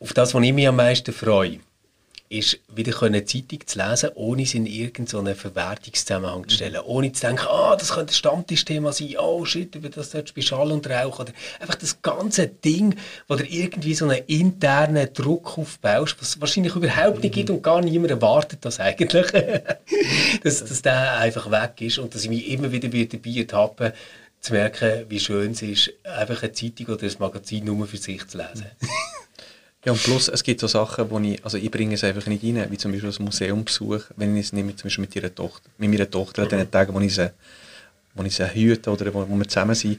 Auf 0.00 0.12
das, 0.12 0.34
was 0.34 0.42
ich 0.42 0.52
mich 0.52 0.66
am 0.66 0.76
meisten 0.76 1.12
freue, 1.12 1.60
ist, 2.38 2.58
wieder 2.74 2.92
können 2.92 3.14
eine 3.14 3.24
Zeitung 3.24 3.66
zu 3.66 3.78
lesen, 3.78 4.10
ohne 4.14 4.46
sie 4.46 4.58
in 4.58 4.66
irgendeinen 4.66 5.34
Verwertungszusammenhang 5.34 6.48
zu 6.48 6.56
stellen. 6.56 6.80
Ohne 6.84 7.12
zu 7.12 7.22
denken, 7.22 7.46
ah, 7.48 7.76
das 7.76 7.92
könnte 7.92 8.12
ein 8.12 8.16
Stammtischthema 8.16 8.92
sein, 8.92 9.16
oh 9.18 9.44
shit, 9.44 9.74
über 9.74 9.88
das 9.88 10.10
solltest 10.10 10.36
du 10.36 10.40
bei 10.40 10.46
Schall 10.46 10.72
und 10.72 10.88
Rauch. 10.88 11.20
Oder 11.20 11.32
einfach 11.60 11.74
das 11.76 12.02
ganze 12.02 12.46
Ding, 12.48 12.96
wo 13.28 13.36
du 13.36 13.44
irgendwie 13.44 13.94
so 13.94 14.06
einen 14.06 14.24
internen 14.26 15.12
Druck 15.12 15.58
aufbaust, 15.58 16.16
was 16.20 16.28
es 16.28 16.40
wahrscheinlich 16.40 16.74
überhaupt 16.74 17.22
nicht 17.22 17.34
gibt 17.34 17.50
und 17.50 17.62
gar 17.62 17.80
niemand 17.80 18.10
erwartet 18.10 18.60
das 18.62 18.80
eigentlich. 18.80 19.26
dass, 20.42 20.64
dass 20.64 20.82
der 20.82 21.18
einfach 21.18 21.50
weg 21.50 21.80
ist 21.80 21.98
und 21.98 22.14
dass 22.14 22.24
ich 22.24 22.30
mich 22.30 22.48
immer 22.48 22.72
wieder 22.72 22.92
wieder 22.92 23.18
dabei 23.18 23.38
ertappe, 23.38 23.94
zu 24.44 24.52
merken, 24.52 25.06
wie 25.08 25.20
schön 25.20 25.52
es 25.52 25.62
ist, 25.62 25.90
einfach 26.04 26.42
eine 26.42 26.52
Zeitung 26.52 26.94
oder 26.94 27.06
ein 27.06 27.14
Magazin 27.18 27.64
nur 27.64 27.86
für 27.86 27.96
sich 27.96 28.26
zu 28.26 28.36
lesen. 28.36 28.66
Ja, 29.84 29.92
und 29.92 30.02
plus, 30.02 30.28
es 30.28 30.42
gibt 30.42 30.60
so 30.60 30.66
Sachen, 30.66 31.10
wo 31.10 31.18
ich, 31.20 31.44
also 31.44 31.58
ich 31.58 31.70
bringe 31.70 31.94
es 31.94 32.04
einfach 32.04 32.26
nicht 32.26 32.42
rein, 32.42 32.66
wie 32.70 32.78
zum 32.78 32.92
Beispiel 32.92 33.10
das 33.10 33.18
Museumbesuch, 33.18 34.00
wenn 34.16 34.36
ich 34.36 34.46
es 34.46 34.52
nehme, 34.52 34.74
zum 34.74 34.84
Beispiel 34.84 35.02
mit 35.02 35.14
ihrer 35.16 35.34
Tochter, 35.34 35.68
mit 35.78 35.90
meiner 35.90 36.10
Tochter, 36.10 36.42
an 36.42 36.48
den 36.48 36.70
Tagen, 36.70 36.94
wo 36.94 37.00
ich 37.00 37.14
sie, 37.14 37.30
wo 38.14 38.22
ich 38.22 38.34
sie 38.34 38.46
hüte 38.54 38.90
oder 38.90 39.12
wo, 39.12 39.28
wo 39.28 39.36
wir 39.36 39.46
zusammen 39.48 39.74
sind. 39.74 39.98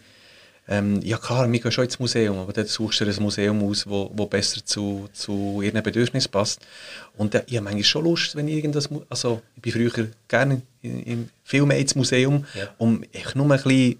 Ähm, 0.67 0.99
ja 1.03 1.17
klar, 1.19 1.51
wir 1.51 1.59
gehen 1.59 1.71
schon 1.71 1.83
ins 1.83 1.99
Museum, 1.99 2.39
aber 2.39 2.51
dann 2.51 2.65
suchst 2.65 2.99
du 3.01 3.05
ein 3.05 3.21
Museum 3.21 3.61
aus, 3.63 3.85
wo, 3.85 4.09
wo 4.15 4.25
besser 4.25 4.65
zu, 4.65 5.07
zu 5.13 5.61
ihren 5.61 5.83
Bedürfnissen 5.83 6.31
passt. 6.31 6.59
Und 7.17 7.35
äh, 7.35 7.43
ich 7.45 7.57
habe 7.57 7.65
manchmal 7.65 7.83
schon 7.83 8.03
Lust, 8.03 8.35
wenn 8.35 8.47
ich 8.47 8.55
irgendwas, 8.55 8.89
also 9.07 9.43
ich 9.55 9.61
bin 9.61 9.71
früher 9.71 10.07
gerne 10.27 10.63
in, 10.81 11.03
in, 11.03 11.29
viel 11.43 11.63
mehr 11.67 11.77
ins 11.77 11.93
Museum, 11.93 12.45
Ja. 12.55 12.69
um 12.79 13.03
ich 13.11 13.35
nur 13.35 13.45
ein 13.45 13.61
bisschen 13.61 13.99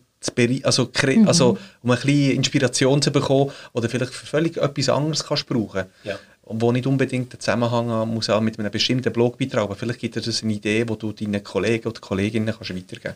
also, 0.63 0.83
kre- 0.83 1.27
also 1.27 1.57
um 1.83 1.91
ein 1.91 1.97
bisschen 1.97 2.31
Inspiration 2.35 3.01
zu 3.01 3.11
bekommen 3.11 3.51
oder 3.73 3.89
vielleicht 3.89 4.13
für 4.13 4.25
völlig 4.25 4.57
etwas 4.57 4.89
anderes 4.89 5.23
kannst 5.25 5.47
brauchen 5.47 5.85
Ja. 6.03 6.17
wo 6.47 6.71
nicht 6.71 6.85
unbedingt 6.85 7.33
einen 7.33 7.39
Zusammenhang 7.39 7.89
haben 7.89 8.13
muss 8.13 8.29
haben 8.29 8.45
mit 8.45 8.59
einem 8.59 8.71
bestimmten 8.71 9.11
Blogbeitrag, 9.11 9.63
aber 9.63 9.75
vielleicht 9.75 9.99
gibt 9.99 10.15
es 10.17 10.43
eine 10.43 10.53
Idee, 10.53 10.87
wo 10.87 10.95
du 10.95 11.11
deinen 11.11 11.43
Kollegen 11.43 11.87
oder 11.87 11.99
Kolleginnen 11.99 12.53
kannst 12.55 12.75
weitergeben 12.75 13.15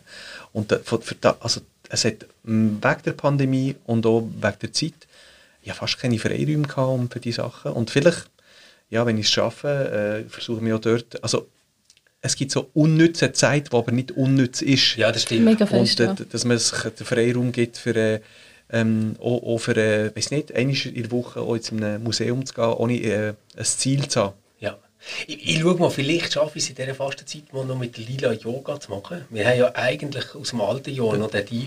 Und 0.52 0.72
da, 0.72 0.78
für, 0.82 1.00
für 1.00 1.14
da, 1.14 1.36
also 1.40 1.60
es 1.88 2.04
hat 2.04 2.26
wegen 2.42 2.80
der 3.04 3.12
Pandemie 3.12 3.76
und 3.86 4.04
auch 4.06 4.22
wegen 4.22 4.58
der 4.62 4.72
Zeit 4.72 4.94
ja, 5.62 5.74
fast 5.74 5.98
keine 5.98 6.18
Freiräume 6.18 6.66
gehabt 6.66 6.88
um 6.88 7.10
für 7.10 7.20
diese 7.20 7.42
Sachen. 7.42 7.72
Und 7.72 7.90
vielleicht, 7.90 8.28
ja, 8.88 9.04
wenn 9.06 9.18
ich 9.18 9.26
es 9.26 9.32
schaffe, 9.32 10.24
äh, 10.26 10.28
versuche 10.30 10.56
ich 10.58 10.62
mich 10.62 10.72
auch 10.72 10.80
dort, 10.80 11.22
also 11.22 11.46
es 12.22 12.36
gibt 12.36 12.50
so 12.50 12.70
unnütze 12.74 13.32
Zeit, 13.32 13.72
die 13.72 13.76
aber 13.76 13.92
nicht 13.92 14.12
unnütz 14.12 14.62
ist. 14.62 14.96
Ja, 14.96 15.10
das 15.10 15.22
stimmt. 15.22 15.44
Mega 15.44 15.66
fest, 15.66 16.00
und 16.00 16.06
ja. 16.06 16.12
äh, 16.12 16.26
dass 16.30 16.44
man 16.44 16.58
sich 16.58 16.78
den 16.78 17.06
Freiraum 17.06 17.52
gibt 17.52 17.78
für, 17.78 17.96
äh, 17.96 18.20
ähm, 18.70 19.16
auch, 19.18 19.42
auch 19.42 19.58
für 19.58 19.76
äh, 19.76 20.14
weiß 20.14 20.30
nicht, 20.30 20.54
einmal 20.54 20.76
in 20.76 21.02
der 21.02 21.10
Woche 21.10 21.40
auch 21.40 21.56
in 21.56 21.82
einem 21.82 22.02
Museum 22.02 22.44
zu 22.44 22.54
gehen, 22.54 22.64
ohne 22.64 22.94
äh, 22.94 23.34
ein 23.56 23.64
Ziel 23.64 24.06
zu 24.08 24.20
haben. 24.20 24.34
Ja. 24.60 24.78
Ich, 25.26 25.48
ich 25.48 25.60
schaue 25.60 25.76
mal, 25.76 25.90
vielleicht 25.90 26.34
schaffe 26.34 26.58
ich 26.58 26.64
es 26.64 26.70
in 26.70 26.76
dieser 26.76 26.94
Fastenzeit 26.94 27.52
mal 27.52 27.64
noch 27.64 27.78
mit 27.78 27.96
Lila 27.96 28.32
Yoga 28.32 28.78
zu 28.78 28.90
machen. 28.90 29.24
Wir 29.30 29.46
haben 29.46 29.58
ja 29.58 29.74
eigentlich 29.74 30.34
aus 30.34 30.50
dem 30.50 30.60
alten 30.60 30.90
Jahr 30.90 31.16
noch 31.16 31.30
den 31.30 31.46
Deal, 31.46 31.66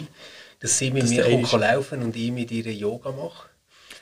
dass 0.59 0.77
sie 0.77 0.91
mit 0.91 1.03
Dass 1.03 1.09
mir 1.09 1.59
laufen 1.59 2.03
und 2.03 2.15
ich 2.15 2.31
mit 2.31 2.51
ihr 2.51 2.71
Yoga 2.71 3.11
mache. 3.11 3.49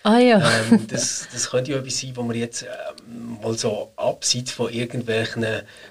Ah 0.04 0.18
ja. 0.20 0.38
Ähm, 0.40 0.88
das, 0.90 1.28
das 1.32 1.50
könnte 1.50 1.72
ja 1.72 1.78
etwas 1.78 2.00
sein, 2.00 2.12
wo 2.16 2.24
wir 2.28 2.36
jetzt 2.36 2.64
ähm, 2.64 3.38
mal 3.42 3.58
so 3.58 3.92
abseits 3.98 4.52
von 4.52 4.72
irgendwelchen 4.72 5.46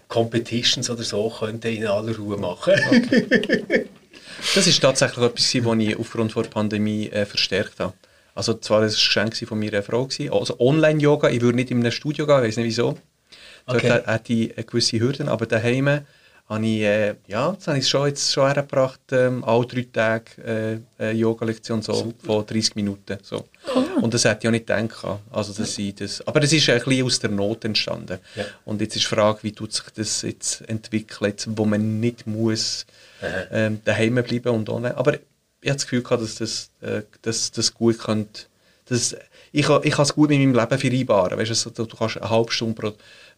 Competitions 0.09 0.91
oder 0.91 1.03
so 1.03 1.31
könnten 1.31 1.69
in 1.69 1.87
aller 1.87 2.17
Ruhe 2.17 2.37
machen. 2.37 2.73
Das 4.55 4.67
ist 4.67 4.81
tatsächlich 4.81 5.25
etwas, 5.25 5.55
was 5.65 5.79
ich 5.79 5.97
aufgrund 5.99 6.35
der 6.35 6.43
Pandemie 6.43 7.09
äh, 7.11 7.25
verstärkt 7.27 7.79
habe. 7.79 7.93
Also 8.35 8.55
zwar 8.55 8.81
ein 8.83 8.89
Geschenk 8.89 9.37
von 9.37 9.59
meiner 9.59 9.83
Frau, 9.83 10.07
gewesen, 10.07 10.33
also 10.33 10.59
Online-Yoga, 10.59 11.29
ich 11.29 11.41
würde 11.41 11.57
nicht 11.57 11.71
in 11.71 11.81
einem 11.81 11.93
Studio 11.93 12.27
gehen, 12.27 12.39
ich 12.39 12.49
weiß 12.49 12.57
nicht 12.59 12.67
wieso. 12.67 12.97
Dort 13.67 13.79
Okay. 13.79 13.91
hat- 13.91 14.07
hatte 14.07 14.33
ich 14.33 14.57
äh, 14.59 14.63
gewisse 14.65 14.99
Hürden, 14.99 15.29
aber 15.29 15.47
daheim 15.47 16.01
habe 16.51 16.67
ich, 16.67 16.81
äh, 16.83 17.15
ja, 17.29 17.53
das 17.53 17.69
habe 17.69 17.79
ich 17.79 17.89
schon, 17.89 18.09
jetzt 18.09 18.33
schon 18.33 18.45
hergebracht, 18.53 19.01
ähm, 19.13 19.45
alle 19.45 19.65
drei 19.67 19.87
Tage 19.93 20.83
äh, 20.99 21.03
eine 21.03 21.13
Yoga-Lektion 21.13 21.81
so, 21.81 22.13
von 22.25 22.45
30 22.45 22.75
Minuten. 22.75 23.19
So. 23.23 23.45
Und 24.03 24.13
das 24.13 24.25
hätte 24.25 24.41
ich 24.43 24.49
auch 24.49 24.53
nicht 24.53 24.67
gedacht. 24.67 25.07
Also, 25.31 25.53
dass 25.53 25.79
ich 25.79 25.95
das, 25.95 26.27
aber 26.27 26.41
das 26.41 26.53
ist 26.53 26.69
ein 26.69 26.79
bisschen 26.83 27.07
aus 27.07 27.19
der 27.21 27.31
Not 27.31 27.65
entstanden. 27.65 28.19
Ja. 28.35 28.45
Und 28.65 28.81
jetzt 28.81 28.97
ist 28.97 29.03
die 29.05 29.15
Frage, 29.15 29.39
wie 29.43 29.53
tut 29.53 29.73
sich 29.73 29.85
das 29.95 30.23
jetzt 30.23 30.69
entwickeln, 30.69 31.31
jetzt, 31.31 31.49
wo 31.57 31.65
man 31.65 32.01
nicht 32.01 32.27
muss 32.27 32.85
ähm, 33.53 33.81
daheim 33.85 34.15
bleiben 34.17 34.49
und 34.55 34.69
online. 34.69 34.97
Aber 34.97 35.15
ich 35.15 35.21
habe 35.69 35.77
das 35.77 35.85
Gefühl 35.85 36.03
gehabt, 36.03 36.23
dass 36.23 36.35
das, 36.37 36.71
äh, 36.81 37.03
dass 37.23 37.53
das 37.53 37.73
gut 37.75 37.99
könnte. 37.99 38.43
Das, 38.87 39.15
ich, 39.53 39.67
kann- 39.67 39.83
ich 39.85 39.93
kann 39.93 40.03
es 40.05 40.15
gut 40.15 40.31
mit 40.31 40.39
meinem 40.41 40.55
Leben 40.55 40.79
vereinbaren. 40.79 41.39
Weißt 41.39 41.67
du, 41.67 41.71
du 41.85 41.87
kannst 41.97 42.17
eine 42.17 42.29
halbe 42.31 42.51
Stunde 42.51 42.75
pro, 42.75 42.93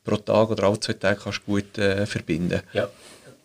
pro 0.05 0.17
Tag 0.17 0.51
oder 0.51 0.65
alle 0.65 0.81
zwei 0.81 0.95
Tage 0.95 1.21
kannst 1.23 1.41
du 1.47 1.53
gut 1.53 1.79
äh, 1.79 2.07
verbinden. 2.07 2.61
Ja. 2.73 2.89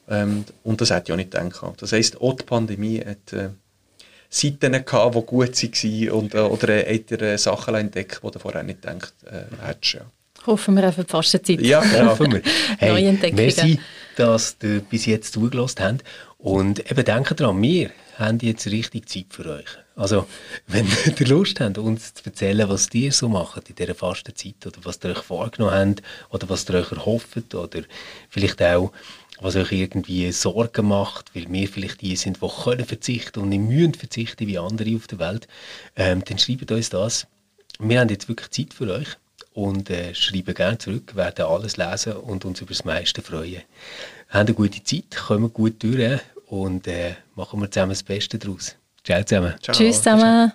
Ähm, 0.09 0.45
und 0.63 0.79
das 0.81 0.89
hätte 0.91 1.05
ich 1.07 1.11
auch 1.13 1.17
nicht 1.17 1.31
gedacht. 1.31 1.81
Das 1.81 1.91
heisst, 1.91 2.21
auch 2.21 2.33
die 2.33 2.43
Pandemie 2.43 2.99
hat 2.99 3.33
äh, 3.33 3.49
Seiten 4.29 4.71
gehabt, 4.85 5.15
die 5.15 5.21
gut 5.21 5.61
waren 5.61 6.09
und, 6.11 6.33
äh, 6.33 6.39
oder 6.39 6.69
äh, 6.87 6.95
hat 6.95 7.11
er, 7.11 7.21
äh, 7.33 7.37
Sachen 7.37 7.75
entdeckt, 7.75 8.21
die 8.23 8.31
du 8.31 8.39
vorher 8.39 8.63
nicht 8.63 8.81
gedacht 8.81 9.13
äh, 9.25 9.65
hättest. 9.65 9.95
Ja, 9.95 10.01
Hoffen 10.45 10.75
wir 10.75 10.87
auf 10.87 10.95
die 10.95 11.03
Fastenzeit. 11.03 11.61
ja 11.61 11.81
genau. 11.91 12.11
Hoffen 12.11 12.31
wir. 12.31 12.41
Hey, 12.77 12.91
Neue 12.91 13.07
Entdeckungen. 13.07 13.45
merci, 13.45 13.79
dass 14.15 14.55
ihr 14.63 14.79
bis 14.79 15.05
jetzt 15.05 15.33
zugelassen 15.33 15.83
habt. 15.83 16.03
Und 16.37 16.89
eben 16.89 17.03
denkt 17.03 17.39
dran, 17.39 17.61
wir 17.61 17.89
haben 18.17 18.39
jetzt 18.39 18.67
richtig 18.67 19.07
Zeit 19.09 19.27
für 19.29 19.45
euch. 19.45 19.69
Also, 19.95 20.27
wenn 20.67 20.87
ihr 21.19 21.27
Lust 21.27 21.59
habt, 21.59 21.77
uns 21.77 22.13
zu 22.13 22.25
erzählen, 22.25 22.67
was 22.69 22.89
ihr 22.93 23.11
so 23.11 23.29
macht 23.29 23.69
in 23.69 23.75
dieser 23.75 23.95
Fastenzeit 23.95 24.65
oder 24.65 24.77
was 24.83 24.99
ihr 25.03 25.11
euch 25.11 25.23
vorgenommen 25.23 25.95
habt 25.97 26.03
oder 26.33 26.49
was 26.49 26.67
ihr 26.69 26.75
euch 26.75 26.91
erhofft 26.91 27.53
oder 27.53 27.83
vielleicht 28.29 28.61
auch, 28.61 28.91
was 29.39 29.55
euch 29.55 29.71
irgendwie 29.71 30.31
Sorgen 30.31 30.87
macht, 30.87 31.35
weil 31.35 31.45
wir 31.49 31.67
vielleicht 31.67 32.01
die 32.01 32.15
sind, 32.15 32.41
die 32.41 32.63
können 32.63 32.85
verzichten 32.85 33.39
und 33.39 33.49
nicht 33.49 33.61
müssen 33.61 33.93
verzichten 33.93 34.47
wie 34.47 34.57
andere 34.57 34.95
auf 34.95 35.07
der 35.07 35.19
Welt, 35.19 35.47
ähm, 35.95 36.23
dann 36.25 36.39
schreibt 36.39 36.71
uns 36.71 36.89
das. 36.89 37.27
Wir 37.79 37.99
haben 37.99 38.09
jetzt 38.09 38.27
wirklich 38.27 38.49
Zeit 38.49 38.73
für 38.73 38.91
euch 38.91 39.09
und 39.53 39.91
äh, 39.91 40.15
schreiben 40.15 40.55
gerne 40.55 40.79
zurück, 40.79 41.15
werden 41.15 41.45
alles 41.45 41.77
lesen 41.77 42.13
und 42.13 42.45
uns 42.45 42.61
über 42.61 42.69
das 42.69 42.85
meiste 42.85 43.21
freuen. 43.21 43.61
Haben 44.29 44.47
eine 44.47 44.53
gute 44.55 44.83
Zeit, 44.83 45.15
kommen 45.15 45.53
gut 45.53 45.83
durch 45.83 46.19
und 46.47 46.87
äh, 46.87 47.15
machen 47.35 47.61
wir 47.61 47.69
zusammen 47.69 47.91
das 47.91 48.03
Beste 48.03 48.37
daraus. 48.39 48.75
Ciao 49.03 49.23
zusammen. 49.23 49.55
Ciao. 49.61 49.75
Tschüss 49.75 49.97
zusammen. 49.97 50.51